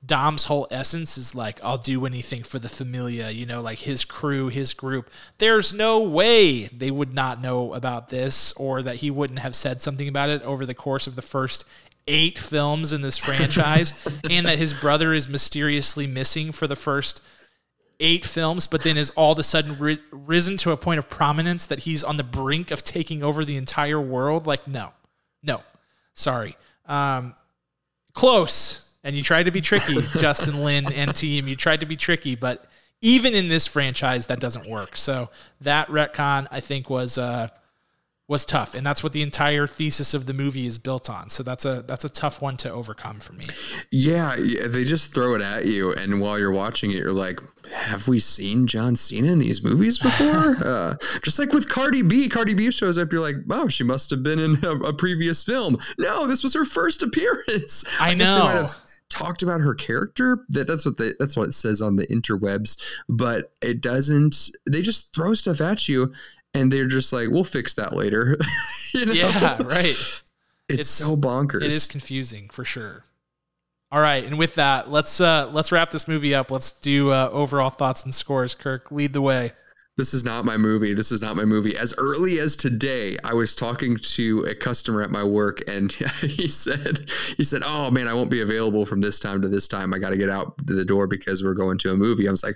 [0.06, 4.06] Dom's whole essence is like, I'll do anything for the familia, you know, like his
[4.06, 5.10] crew, his group.
[5.38, 9.82] There's no way they would not know about this or that he wouldn't have said
[9.82, 11.66] something about it over the course of the first
[12.08, 17.22] eight films in this franchise, and that his brother is mysteriously missing for the first
[18.00, 21.10] eight films, but then is all of a sudden ri- risen to a point of
[21.10, 24.46] prominence that he's on the brink of taking over the entire world.
[24.46, 24.92] Like, no,
[25.42, 25.62] no,
[26.14, 26.58] sorry.
[26.86, 27.36] Um,
[28.14, 31.48] close and you tried to be tricky, Justin Lin and team.
[31.48, 32.66] You tried to be tricky, but
[33.02, 34.98] even in this franchise, that doesn't work.
[34.98, 35.30] So
[35.62, 37.50] that retcon, I think, was uh,
[38.28, 41.30] was tough, and that's what the entire thesis of the movie is built on.
[41.30, 43.44] So that's a that's a tough one to overcome for me.
[43.92, 47.40] Yeah, they just throw it at you, and while you're watching it, you're like,
[47.72, 52.28] "Have we seen John Cena in these movies before?" uh, just like with Cardi B,
[52.28, 55.44] Cardi B shows up, you're like, "Oh, she must have been in a, a previous
[55.44, 57.86] film." No, this was her first appearance.
[58.00, 58.68] I, I know
[59.10, 63.54] talked about her character that that's what that's what it says on the interwebs but
[63.62, 66.12] it doesn't they just throw stuff at you
[66.56, 68.38] and they're just like, "We'll fix that later."
[68.94, 69.14] you know?
[69.14, 70.22] Yeah, right.
[70.68, 71.62] It's, it's, so bonkers.
[71.62, 73.04] It is confusing for sure.
[73.92, 76.50] All right, and with that, let's uh let's wrap this movie up.
[76.50, 78.56] Let's do uh, overall thoughts and scores.
[78.56, 79.52] Kirk, lead the way
[79.98, 80.94] this is not my movie.
[80.94, 81.78] This is not my movie.
[81.78, 85.92] As early as today, I was talking to a customer at my work and
[86.22, 89.70] he said, he said, Oh man, I won't be available from this time to this
[89.70, 89.94] time.
[89.94, 92.28] I got to get out the door because we're going to a movie.
[92.28, 92.56] I was like,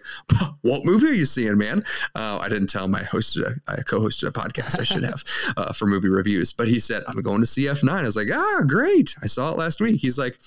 [0.62, 1.84] what movie are you seeing, man?
[2.14, 4.80] Uh, I didn't tell him I hosted a, I co-hosted a podcast.
[4.80, 5.24] I should have
[5.58, 7.90] uh, for movie reviews, but he said, I'm going to see F9.
[7.90, 9.16] I was like, ah, great.
[9.22, 10.02] I saw it last week.
[10.02, 10.38] He's like,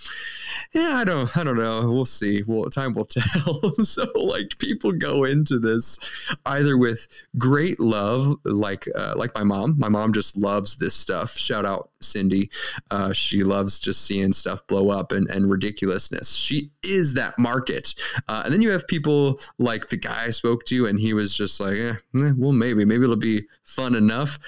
[0.73, 1.91] yeah, I don't, I don't know.
[1.91, 2.43] We'll see.
[2.47, 3.61] Well, time will tell.
[3.85, 5.99] so like people go into this
[6.47, 9.79] either with great love, like uh, like my mom.
[9.79, 11.37] My mom just loves this stuff.
[11.37, 12.51] Shout out Cindy.
[12.91, 16.35] Uh, she loves just seeing stuff blow up and, and ridiculousness.
[16.35, 17.95] She is that market.
[18.29, 21.37] Uh, and then you have people like the guy I spoke to, and he was
[21.37, 24.39] just like, eh, eh, well, maybe, maybe it'll be fun enough.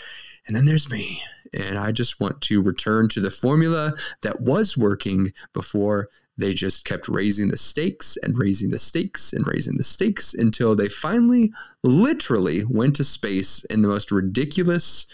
[0.47, 1.23] And then there's me.
[1.55, 6.85] And I just want to return to the formula that was working before they just
[6.85, 11.53] kept raising the stakes and raising the stakes and raising the stakes until they finally
[11.83, 15.07] literally went to space in the most ridiculous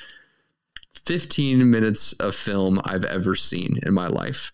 [0.94, 4.52] 15 minutes of film I've ever seen in my life.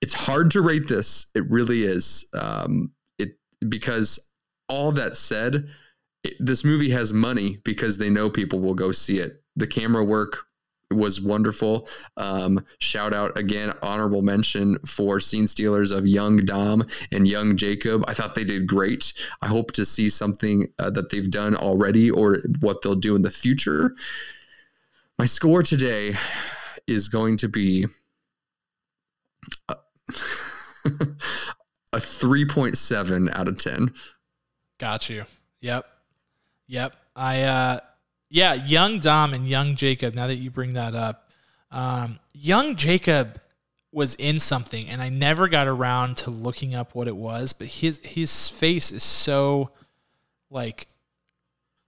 [0.00, 1.30] It's hard to rate this.
[1.34, 2.28] It really is.
[2.34, 4.32] Um, it because
[4.68, 5.68] all that said,
[6.22, 9.42] it, this movie has money because they know people will go see it.
[9.56, 10.45] The camera work
[10.90, 11.88] was wonderful.
[12.16, 18.04] Um, shout out again, honorable mention for scene stealers of Young Dom and Young Jacob.
[18.06, 19.12] I thought they did great.
[19.42, 23.22] I hope to see something uh, that they've done already or what they'll do in
[23.22, 23.94] the future.
[25.18, 26.16] My score today
[26.86, 27.86] is going to be
[29.68, 29.76] a,
[30.84, 33.92] a 3.7 out of 10.
[34.78, 35.24] Got you.
[35.60, 35.86] Yep.
[36.68, 36.94] Yep.
[37.16, 37.80] I, uh,
[38.28, 40.14] yeah, young Dom and young Jacob.
[40.14, 41.28] Now that you bring that up,
[41.70, 43.40] um, young Jacob
[43.92, 47.52] was in something, and I never got around to looking up what it was.
[47.52, 49.70] But his his face is so
[50.50, 50.86] like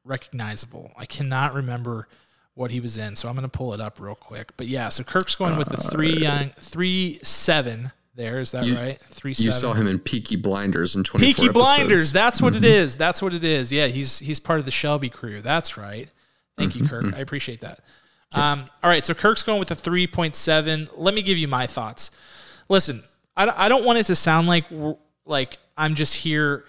[0.05, 0.93] recognizable.
[0.97, 2.09] I cannot remember
[2.55, 4.57] what he was in, so I'm gonna pull it up real quick.
[4.57, 7.93] But yeah, so Kirk's going with the three uh, young three seven.
[8.15, 8.99] There is that you, right?
[8.99, 9.35] Three.
[9.37, 11.27] You saw him in Peaky Blinders in twenty.
[11.27, 12.11] Peaky Blinders.
[12.11, 12.65] That's what mm-hmm.
[12.65, 12.97] it is.
[12.97, 13.71] That's what it is.
[13.71, 15.41] Yeah, he's he's part of the Shelby crew.
[15.41, 16.09] That's right.
[16.59, 17.15] Thank you, Kirk.
[17.15, 17.81] I appreciate that.
[18.37, 18.49] Yes.
[18.49, 20.91] Um, all right, so Kirk's going with a 3.7.
[20.97, 22.11] Let me give you my thoughts.
[22.69, 23.03] Listen,
[23.37, 24.65] I, I don't want it to sound like
[25.25, 26.65] like I'm just here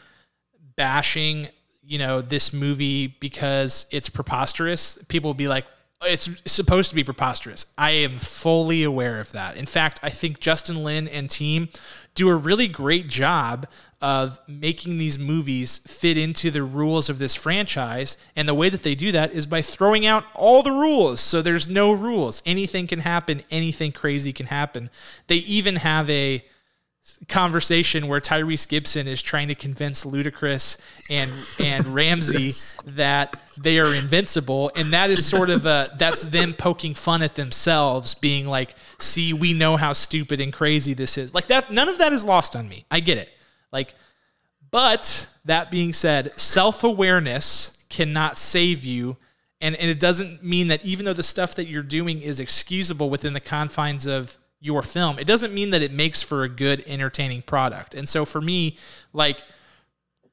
[0.76, 1.50] bashing,
[1.84, 4.98] you know, this movie because it's preposterous.
[5.10, 5.66] People will be like,
[6.06, 7.66] it's supposed to be preposterous.
[7.78, 9.58] I am fully aware of that.
[9.58, 11.70] In fact, I think Justin Lin and team
[12.16, 13.68] do a really great job
[14.02, 18.16] of making these movies fit into the rules of this franchise.
[18.34, 21.20] And the way that they do that is by throwing out all the rules.
[21.20, 22.42] So there's no rules.
[22.46, 24.90] Anything can happen, anything crazy can happen.
[25.28, 26.46] They even have a
[27.28, 30.80] conversation where Tyrese Gibson is trying to convince Ludacris
[31.10, 32.76] and and Ramsey yes.
[32.86, 37.36] that they are invincible, and that is sort of a that's them poking fun at
[37.36, 41.90] themselves, being like, "See, we know how stupid and crazy this is." Like that, none
[41.90, 42.86] of that is lost on me.
[42.90, 43.30] I get it.
[43.72, 43.94] Like,
[44.72, 49.18] but that being said, self awareness cannot save you.
[49.62, 53.10] And, and it doesn't mean that even though the stuff that you're doing is excusable
[53.10, 56.84] within the confines of your film, it doesn't mean that it makes for a good,
[56.86, 57.96] entertaining product.
[57.96, 58.78] And so for me,
[59.14, 59.44] like,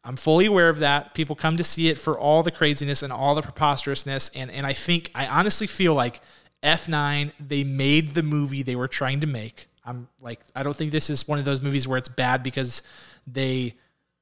[0.04, 1.14] I'm fully aware of that.
[1.14, 4.30] People come to see it for all the craziness and all the preposterousness.
[4.34, 6.20] And, and I think, I honestly feel like
[6.62, 9.66] F9, they made the movie they were trying to make.
[9.84, 12.82] I'm like, I don't think this is one of those movies where it's bad because
[13.26, 13.74] they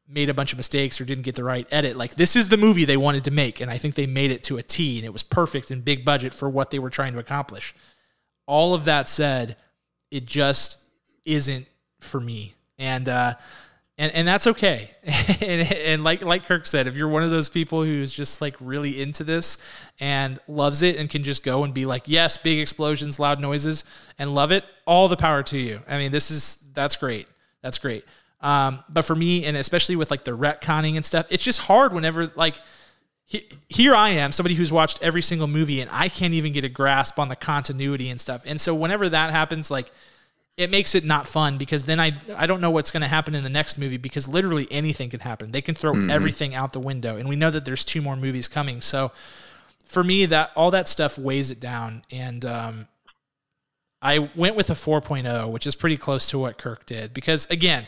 [0.06, 1.96] made a bunch of mistakes or didn't get the right edit.
[1.96, 4.42] Like this is the movie they wanted to make, and I think they made it
[4.44, 7.14] to a T, and it was perfect and big budget for what they were trying
[7.14, 7.74] to accomplish.
[8.46, 9.56] All of that said,
[10.14, 10.78] it just
[11.24, 11.66] isn't
[11.98, 13.34] for me, and uh,
[13.98, 14.92] and and that's okay.
[15.04, 18.54] and, and like like Kirk said, if you're one of those people who's just like
[18.60, 19.58] really into this
[19.98, 23.84] and loves it and can just go and be like, yes, big explosions, loud noises,
[24.16, 25.80] and love it, all the power to you.
[25.88, 27.26] I mean, this is that's great.
[27.60, 28.04] That's great.
[28.40, 31.92] Um, but for me, and especially with like the retconning and stuff, it's just hard
[31.92, 32.60] whenever like
[33.68, 36.68] here I am, somebody who's watched every single movie, and I can't even get a
[36.68, 38.42] grasp on the continuity and stuff.
[38.46, 39.90] And so whenever that happens, like
[40.56, 43.34] it makes it not fun because then I I don't know what's going to happen
[43.34, 45.50] in the next movie because literally anything can happen.
[45.50, 46.10] They can throw mm-hmm.
[46.10, 48.80] everything out the window, and we know that there's two more movies coming.
[48.80, 49.10] So
[49.84, 52.88] for me, that all that stuff weighs it down, and um,
[54.00, 57.86] I went with a 4.0, which is pretty close to what Kirk did because again.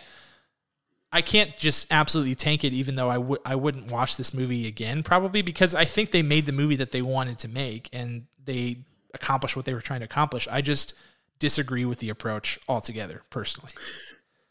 [1.17, 4.69] I can't just absolutely tank it, even though I would I wouldn't watch this movie
[4.69, 8.27] again, probably because I think they made the movie that they wanted to make and
[8.45, 8.81] they
[9.15, 10.47] accomplished what they were trying to accomplish.
[10.51, 10.93] I just
[11.39, 13.73] disagree with the approach altogether, personally.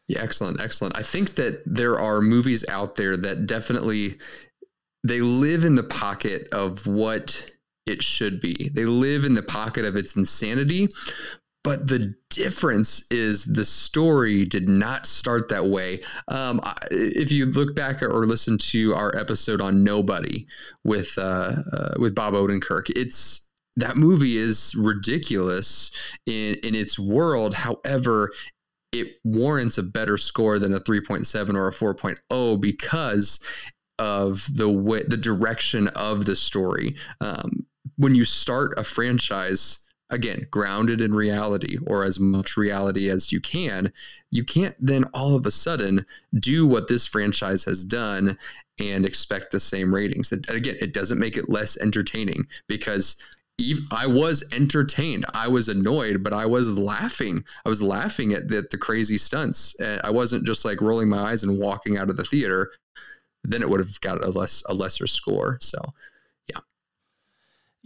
[0.08, 0.98] Yeah, excellent, excellent.
[0.98, 4.18] I think that there are movies out there that definitely
[5.04, 7.48] they live in the pocket of what
[7.86, 8.72] it should be.
[8.74, 10.90] They live in the pocket of its insanity,
[11.66, 16.00] but the difference is the story did not start that way.
[16.28, 16.62] Um,
[16.92, 20.46] if you look back or listen to our episode on Nobody
[20.84, 25.90] with uh, uh, with Bob Odenkirk, it's that movie is ridiculous
[26.28, 27.56] in in its world.
[27.56, 28.32] However,
[28.92, 33.40] it warrants a better score than a 3.7 or a 4.0 because
[33.98, 36.96] of the way the direction of the story.
[37.22, 37.66] Um,
[37.98, 39.85] when you start a franchise,
[40.16, 43.92] again, grounded in reality or as much reality as you can,
[44.32, 46.06] you can't then all of a sudden
[46.40, 48.38] do what this franchise has done
[48.80, 50.32] and expect the same ratings.
[50.32, 53.18] Again, it doesn't make it less entertaining because
[53.92, 55.26] I was entertained.
[55.34, 57.44] I was annoyed, but I was laughing.
[57.66, 59.80] I was laughing at the, the crazy stunts.
[59.80, 62.72] Uh, I wasn't just like rolling my eyes and walking out of the theater.
[63.44, 65.58] Then it would have got a less a lesser score.
[65.62, 65.94] So,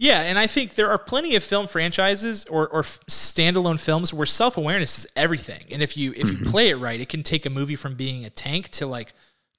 [0.00, 4.24] yeah, and I think there are plenty of film franchises or, or standalone films where
[4.24, 5.60] self awareness is everything.
[5.70, 6.50] And if you if you mm-hmm.
[6.50, 9.12] play it right, it can take a movie from being a tank to like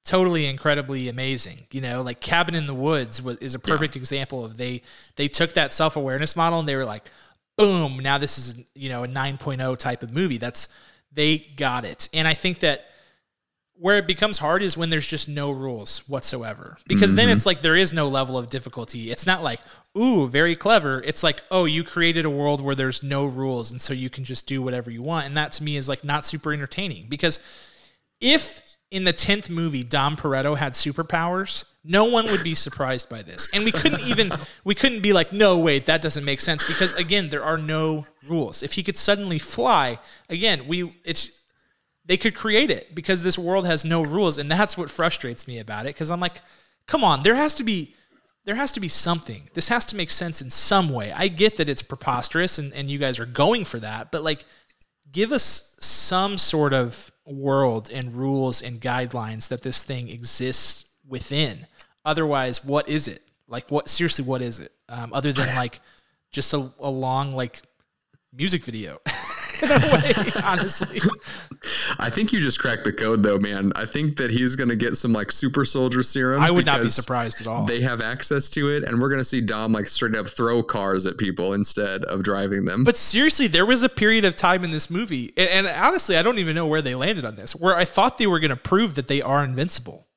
[0.03, 1.67] totally incredibly amazing.
[1.69, 3.99] You know, like Cabin in the Woods was, is a perfect yeah.
[3.99, 4.81] example of they
[5.15, 7.03] they took that self awareness model and they were like,
[7.55, 10.39] boom, now this is you know a 9.0 type of movie.
[10.39, 10.69] That's
[11.13, 12.85] they got it, and I think that
[13.81, 17.17] where it becomes hard is when there's just no rules whatsoever because mm-hmm.
[17.17, 19.59] then it's like there is no level of difficulty it's not like
[19.97, 23.81] ooh very clever it's like oh you created a world where there's no rules and
[23.81, 26.23] so you can just do whatever you want and that to me is like not
[26.23, 27.39] super entertaining because
[28.21, 28.61] if
[28.91, 33.49] in the 10th movie Dom Toretto had superpowers, no one would be surprised by this.
[33.53, 34.33] And we couldn't even
[34.65, 38.05] we couldn't be like, "No, wait, that doesn't make sense" because again, there are no
[38.27, 38.61] rules.
[38.61, 39.97] If he could suddenly fly,
[40.29, 41.40] again, we it's
[42.05, 45.59] they could create it because this world has no rules and that's what frustrates me
[45.59, 46.41] about it because I'm like,
[46.87, 47.95] "Come on, there has to be
[48.43, 49.49] there has to be something.
[49.53, 51.11] This has to make sense in some way.
[51.11, 54.45] I get that it's preposterous and, and you guys are going for that, but like
[55.11, 61.67] give us some sort of world and rules and guidelines that this thing exists within.
[62.03, 63.21] Otherwise, what is it?
[63.47, 64.71] Like, what seriously, what is it?
[64.89, 65.79] Um, other than like
[66.31, 67.61] just a, a long like
[68.33, 68.99] music video.
[69.61, 71.01] in a way, honestly.
[71.99, 73.71] I think you just cracked the code, though, man.
[73.75, 76.41] I think that he's going to get some like super soldier serum.
[76.41, 77.65] I would not be surprised at all.
[77.65, 80.63] They have access to it, and we're going to see Dom like straight up throw
[80.63, 82.83] cars at people instead of driving them.
[82.83, 86.23] But seriously, there was a period of time in this movie, and, and honestly, I
[86.23, 88.55] don't even know where they landed on this, where I thought they were going to
[88.55, 90.07] prove that they are invincible.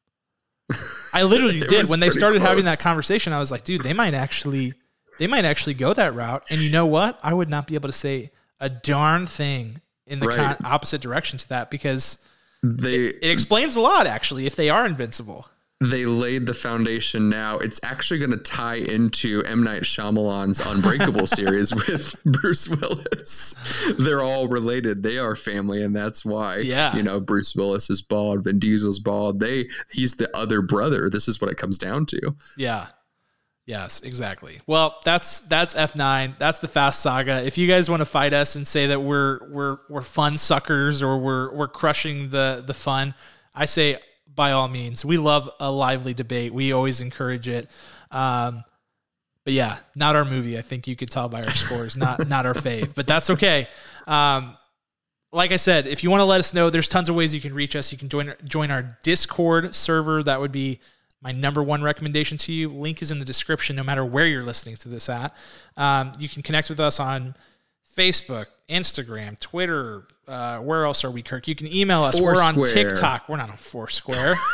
[1.12, 2.49] I literally did when they started close.
[2.49, 3.32] having that conversation.
[3.32, 4.72] I was like, dude, they might actually,
[5.18, 6.45] they might actually go that route.
[6.51, 7.20] And you know what?
[7.22, 8.30] I would not be able to say
[8.64, 10.38] a darn thing in the right.
[10.38, 12.18] con- opposite direction to that because
[12.62, 15.46] they it, it explains a lot actually if they are invincible
[15.80, 17.58] they laid the foundation now.
[17.58, 19.62] It's actually going to tie into M.
[19.62, 23.54] Night Shyamalan's Unbreakable series with Bruce Willis.
[23.98, 25.02] They're all related.
[25.02, 26.58] They are family, and that's why.
[26.58, 26.96] Yeah.
[26.96, 29.40] You know, Bruce Willis is bald, Vin Diesel's bald.
[29.40, 31.10] They he's the other brother.
[31.10, 32.34] This is what it comes down to.
[32.56, 32.86] Yeah.
[33.66, 34.60] Yes, exactly.
[34.66, 36.38] Well, that's that's F9.
[36.38, 37.42] That's the Fast Saga.
[37.44, 41.02] If you guys want to fight us and say that we're we're we're fun suckers
[41.02, 43.14] or we're we're crushing the the fun,
[43.54, 43.96] I say
[44.34, 45.02] by all means.
[45.04, 46.52] We love a lively debate.
[46.52, 47.70] We always encourage it.
[48.10, 48.64] Um,
[49.44, 50.58] but yeah, not our movie.
[50.58, 52.94] I think you could tell by our scores, not not our fave.
[52.94, 53.66] But that's okay.
[54.06, 54.58] Um,
[55.32, 57.40] like I said, if you want to let us know, there's tons of ways you
[57.40, 57.92] can reach us.
[57.92, 60.22] You can join join our Discord server.
[60.22, 60.80] That would be
[61.25, 62.68] my number one recommendation to you.
[62.68, 65.35] Link is in the description, no matter where you're listening to this at.
[65.77, 67.35] Um, you can connect with us on
[67.97, 70.07] Facebook, Instagram, Twitter.
[70.29, 71.49] Uh, where else are we, Kirk?
[71.49, 72.18] You can email us.
[72.18, 72.35] Foursquare.
[72.35, 73.29] We're on TikTok.
[73.29, 74.35] We're not on Foursquare.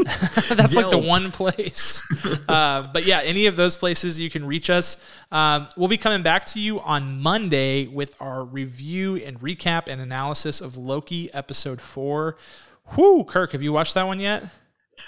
[0.48, 0.84] That's Yelp.
[0.86, 2.06] like the one place.
[2.48, 5.04] Uh, but yeah, any of those places you can reach us.
[5.30, 10.00] Um, we'll be coming back to you on Monday with our review and recap and
[10.00, 12.36] analysis of Loki episode four.
[12.96, 14.44] Whoo, Kirk, have you watched that one yet?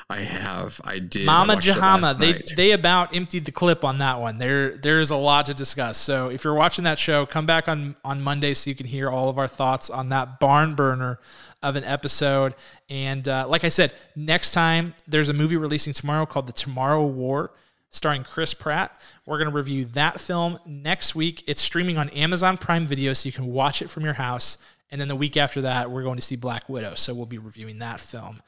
[0.08, 0.80] I have.
[0.84, 1.26] I did.
[1.26, 2.18] Mama it Jahama.
[2.18, 2.52] They night.
[2.56, 4.38] they about emptied the clip on that one.
[4.38, 5.98] There there's a lot to discuss.
[5.98, 9.10] So if you're watching that show, come back on on Monday so you can hear
[9.10, 11.18] all of our thoughts on that barn burner
[11.62, 12.54] of an episode.
[12.90, 17.06] And uh, like I said, next time there's a movie releasing tomorrow called The Tomorrow
[17.06, 17.52] War.
[17.94, 18.98] Starring Chris Pratt.
[19.26, 21.44] We're going to review that film next week.
[21.46, 24.56] It's streaming on Amazon Prime Video, so you can watch it from your house.
[24.90, 26.94] And then the week after that, we're going to see Black Widow.
[26.94, 28.40] So we'll be reviewing that film.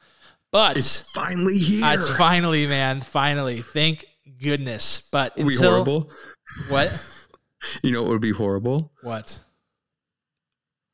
[0.55, 1.83] But It's finally here.
[1.83, 3.57] uh, it's finally, man, finally.
[3.57, 4.05] Thank
[4.41, 5.05] goodness.
[5.11, 6.09] But Would be horrible.
[6.69, 6.91] what?
[7.83, 8.93] You know what would be horrible?
[9.01, 9.39] What?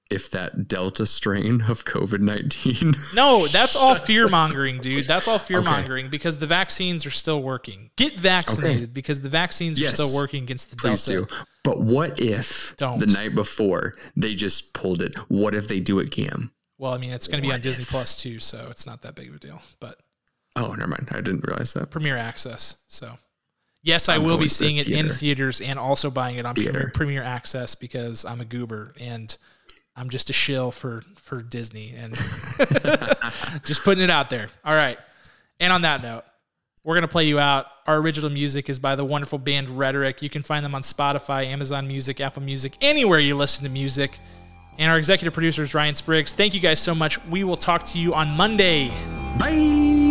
[0.10, 2.94] If that Delta strain of COVID 19.
[3.14, 5.06] No, that's all fear mongering, dude.
[5.06, 7.92] That's all fear mongering because the vaccines are still working.
[7.98, 9.94] Get vaccinated because the vaccines Yes.
[9.94, 11.28] are still working against the Please Delta.
[11.30, 11.36] do.
[11.64, 12.98] But what if Don't.
[13.00, 15.16] the night before they just pulled it?
[15.30, 16.52] What if they do it, Cam?
[16.82, 17.86] Well, I mean, it's going to be on Disney?
[17.86, 19.62] Plus too, so it's not that big of a deal.
[19.80, 20.00] But
[20.56, 21.10] Oh, never mind.
[21.12, 21.92] I didn't realize that.
[21.92, 22.78] Premier Access.
[22.88, 23.20] So,
[23.84, 26.74] yes, I I'm will be seeing it in theaters and also buying it on Premier,
[26.74, 26.92] Theater.
[26.94, 29.38] Premier Access because I'm a goober and
[29.96, 32.16] I'm just a shill for for Disney and
[33.64, 34.48] just putting it out there.
[34.66, 34.98] All right.
[35.60, 36.24] And on that note,
[36.84, 37.68] we're going to play you out.
[37.86, 40.24] Our original music is by the wonderful band Rhetoric.
[40.24, 44.20] You can find them on Spotify, Amazon Music, Apple Music, anywhere you listen to music.
[44.78, 46.34] And our executive producer is Ryan Spriggs.
[46.34, 47.24] Thank you guys so much.
[47.26, 48.90] We will talk to you on Monday.
[49.38, 50.11] Bye.